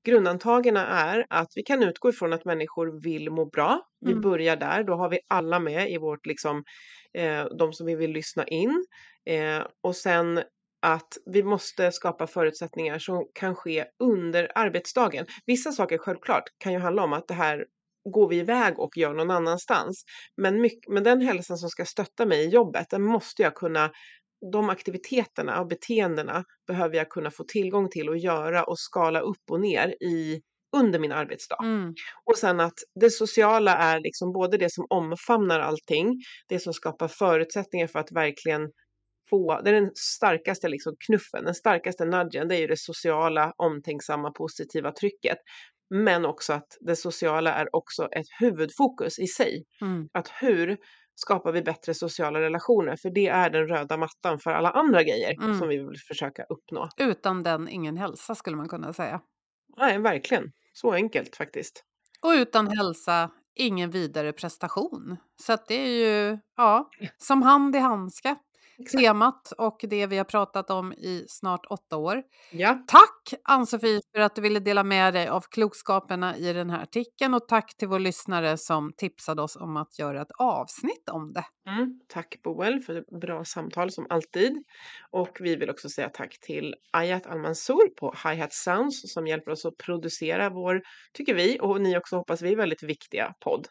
Grundantagerna 0.07 0.87
är 0.87 1.25
att 1.29 1.51
vi 1.55 1.63
kan 1.63 1.83
utgå 1.83 2.09
ifrån 2.09 2.33
att 2.33 2.45
människor 2.45 3.01
vill 3.03 3.29
må 3.29 3.45
bra. 3.45 3.81
Vi 4.05 4.11
mm. 4.11 4.21
börjar 4.21 4.55
där, 4.55 4.83
då 4.83 4.93
har 4.93 5.09
vi 5.09 5.19
alla 5.27 5.59
med 5.59 5.91
i 5.91 5.97
vårt, 5.97 6.25
liksom, 6.25 6.63
eh, 7.13 7.45
de 7.59 7.73
som 7.73 7.85
vi 7.85 7.95
vill 7.95 8.11
lyssna 8.11 8.47
in. 8.47 8.85
Eh, 9.25 9.63
och 9.83 9.95
sen 9.95 10.41
att 10.81 11.17
vi 11.25 11.43
måste 11.43 11.91
skapa 11.91 12.27
förutsättningar 12.27 12.99
som 12.99 13.25
kan 13.33 13.55
ske 13.55 13.85
under 14.03 14.51
arbetsdagen. 14.55 15.25
Vissa 15.45 15.71
saker 15.71 15.97
självklart 15.97 16.43
kan 16.57 16.73
ju 16.73 16.79
handla 16.79 17.03
om 17.03 17.13
att 17.13 17.27
det 17.27 17.33
här 17.33 17.65
går 18.13 18.29
vi 18.29 18.37
iväg 18.37 18.79
och 18.79 18.97
gör 18.97 19.13
någon 19.13 19.31
annanstans. 19.31 20.03
Men, 20.37 20.61
mycket, 20.61 20.93
men 20.93 21.03
den 21.03 21.21
hälsan 21.21 21.57
som 21.57 21.69
ska 21.69 21.85
stötta 21.85 22.25
mig 22.25 22.45
i 22.45 22.49
jobbet, 22.49 22.89
den 22.89 23.03
måste 23.03 23.41
jag 23.41 23.55
kunna 23.55 23.91
de 24.51 24.69
aktiviteterna 24.69 25.61
och 25.61 25.67
beteendena 25.67 26.43
behöver 26.67 26.95
jag 26.95 27.09
kunna 27.09 27.31
få 27.31 27.43
tillgång 27.43 27.89
till 27.89 28.09
och 28.09 28.17
göra 28.17 28.63
och 28.63 28.79
skala 28.79 29.19
upp 29.19 29.51
och 29.51 29.61
ner 29.61 29.87
i 30.03 30.41
under 30.75 30.99
min 30.99 31.11
arbetsdag. 31.11 31.57
Mm. 31.63 31.93
Och 32.25 32.37
sen 32.37 32.59
att 32.59 32.73
det 32.99 33.09
sociala 33.09 33.77
är 33.77 33.99
liksom 33.99 34.31
både 34.31 34.57
det 34.57 34.73
som 34.73 34.85
omfamnar 34.89 35.59
allting, 35.59 36.21
det 36.49 36.59
som 36.59 36.73
skapar 36.73 37.07
förutsättningar 37.07 37.87
för 37.87 37.99
att 37.99 38.11
verkligen 38.11 38.61
få, 39.29 39.61
det 39.61 39.69
är 39.69 39.73
den 39.73 39.91
starkaste 39.95 40.67
liksom 40.67 40.95
knuffen, 41.05 41.45
den 41.45 41.55
starkaste 41.55 42.05
nudgen, 42.05 42.47
det 42.47 42.55
är 42.55 42.59
ju 42.59 42.67
det 42.67 42.79
sociala, 42.79 43.53
omtänksamma, 43.57 44.31
positiva 44.31 44.91
trycket. 44.91 45.37
Men 45.89 46.25
också 46.25 46.53
att 46.53 46.77
det 46.79 46.95
sociala 46.95 47.53
är 47.53 47.75
också 47.75 48.03
ett 48.11 48.27
huvudfokus 48.39 49.19
i 49.19 49.27
sig. 49.27 49.63
Mm. 49.81 50.07
Att 50.13 50.31
hur 50.41 50.77
skapar 51.19 51.51
vi 51.51 51.61
bättre 51.61 51.93
sociala 51.93 52.41
relationer. 52.41 52.95
För 52.95 53.09
det 53.09 53.27
är 53.27 53.49
den 53.49 53.67
röda 53.67 53.97
mattan 53.97 54.39
för 54.39 54.51
alla 54.51 54.69
andra 54.69 55.03
grejer 55.03 55.43
mm. 55.43 55.59
som 55.59 55.67
vi 55.67 55.77
vill 55.77 55.99
försöka 56.07 56.43
uppnå. 56.43 56.89
Utan 56.97 57.43
den 57.43 57.69
ingen 57.69 57.97
hälsa 57.97 58.35
skulle 58.35 58.57
man 58.57 58.69
kunna 58.69 58.93
säga. 58.93 59.21
Nej, 59.77 59.99
verkligen. 59.99 60.51
Så 60.73 60.93
enkelt 60.93 61.35
faktiskt. 61.35 61.83
Och 62.21 62.29
utan 62.29 62.67
hälsa 62.67 63.31
ingen 63.55 63.89
vidare 63.89 64.33
prestation. 64.33 65.17
Så 65.41 65.53
att 65.53 65.67
det 65.67 65.75
är 65.75 65.87
ju 65.87 66.37
ja, 66.57 66.89
som 67.17 67.41
hand 67.41 67.75
i 67.75 67.79
handska. 68.77 68.97
temat 68.99 69.51
och 69.57 69.77
det 69.81 70.07
vi 70.07 70.17
har 70.17 70.23
pratat 70.25 70.69
om 70.69 70.93
i 70.93 71.25
snart 71.27 71.65
åtta 71.69 71.97
år. 71.97 72.23
Ja, 72.51 72.83
Tack 72.87 73.41
Ann-Sofie 73.43 74.01
för 74.15 74.21
att 74.21 74.35
du 74.35 74.41
ville 74.41 74.59
dela 74.59 74.83
med 74.83 75.13
dig 75.13 75.27
av 75.27 75.41
klokskaperna 75.51 76.37
i 76.37 76.53
den 76.53 76.69
här 76.69 76.83
artikeln 76.83 77.33
och 77.33 77.47
tack 77.47 77.77
till 77.77 77.87
vår 77.87 77.99
lyssnare 77.99 78.57
som 78.57 78.91
tipsade 78.97 79.41
oss 79.41 79.55
om 79.55 79.77
att 79.77 79.99
göra 79.99 80.21
ett 80.21 80.31
avsnitt 80.39 81.09
om 81.11 81.33
det. 81.33 81.71
mm, 81.71 81.99
tack 82.07 82.41
Boel 82.43 82.81
för 82.81 83.19
bra 83.19 83.45
samtal 83.45 83.91
som 83.91 84.07
alltid. 84.09 84.63
Och 85.11 85.37
vi 85.39 85.55
vill 85.55 85.69
också 85.69 85.89
säga 85.89 86.09
tack 86.09 86.39
till 86.41 86.75
Ayat 86.91 87.27
Almansour 87.27 87.87
på 87.99 88.13
Hi-Hat 88.23 88.53
Sounds 88.53 89.13
som 89.13 89.27
hjälper 89.27 89.51
oss 89.51 89.65
att 89.65 89.77
producera 89.77 90.49
vår, 90.49 90.81
tycker 91.13 91.33
vi, 91.35 91.57
och 91.61 91.81
ni 91.81 91.97
också 91.97 92.15
hoppas 92.15 92.41
vi, 92.41 92.55
väldigt 92.55 92.83
viktiga 92.83 93.33
podd. 93.39 93.67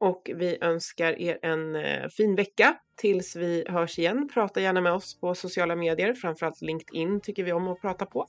Och 0.00 0.30
vi 0.34 0.58
önskar 0.60 1.20
er 1.20 1.38
en 1.42 1.76
eh, 1.76 2.08
fin 2.08 2.34
vecka 2.36 2.76
tills 2.96 3.36
vi 3.36 3.64
hörs 3.68 3.98
igen. 3.98 4.28
Prata 4.34 4.60
gärna 4.60 4.80
med 4.80 4.92
oss 4.92 5.20
på 5.20 5.34
sociala 5.34 5.76
medier, 5.76 6.14
framförallt 6.14 6.60
LinkedIn 6.62 7.20
tycker 7.20 7.44
vi 7.44 7.52
om 7.52 7.68
att 7.68 7.80
prata 7.80 8.06
på. 8.06 8.26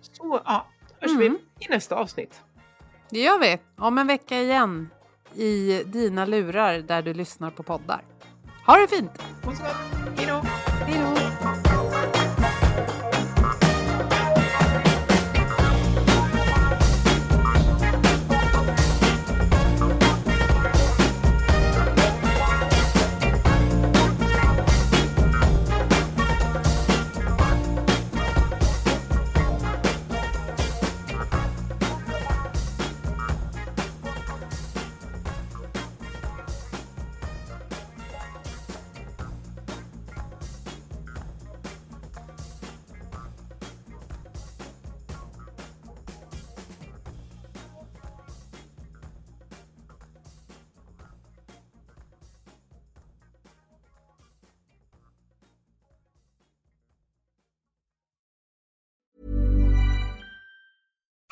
Så 0.00 0.40
ja, 0.44 0.66
hörs 1.00 1.10
Mm. 1.10 1.20
vi 1.58 1.64
i 1.66 1.68
nästa 1.68 1.96
avsnitt. 1.96 2.40
Det 3.10 3.20
gör 3.20 3.38
vi 3.40 3.58
om 3.76 3.98
en 3.98 4.06
vecka 4.06 4.38
igen 4.40 4.90
i 5.34 5.82
dina 5.86 6.24
lurar 6.24 6.78
där 6.78 7.02
du 7.02 7.14
lyssnar 7.14 7.50
på 7.50 7.62
poddar. 7.62 8.04
Ha 8.66 8.76
det 8.76 8.88
fint! 8.88 9.22
Hej 10.16 10.26
då! 10.26 10.42
Hej 10.86 11.00
då! 11.14 11.29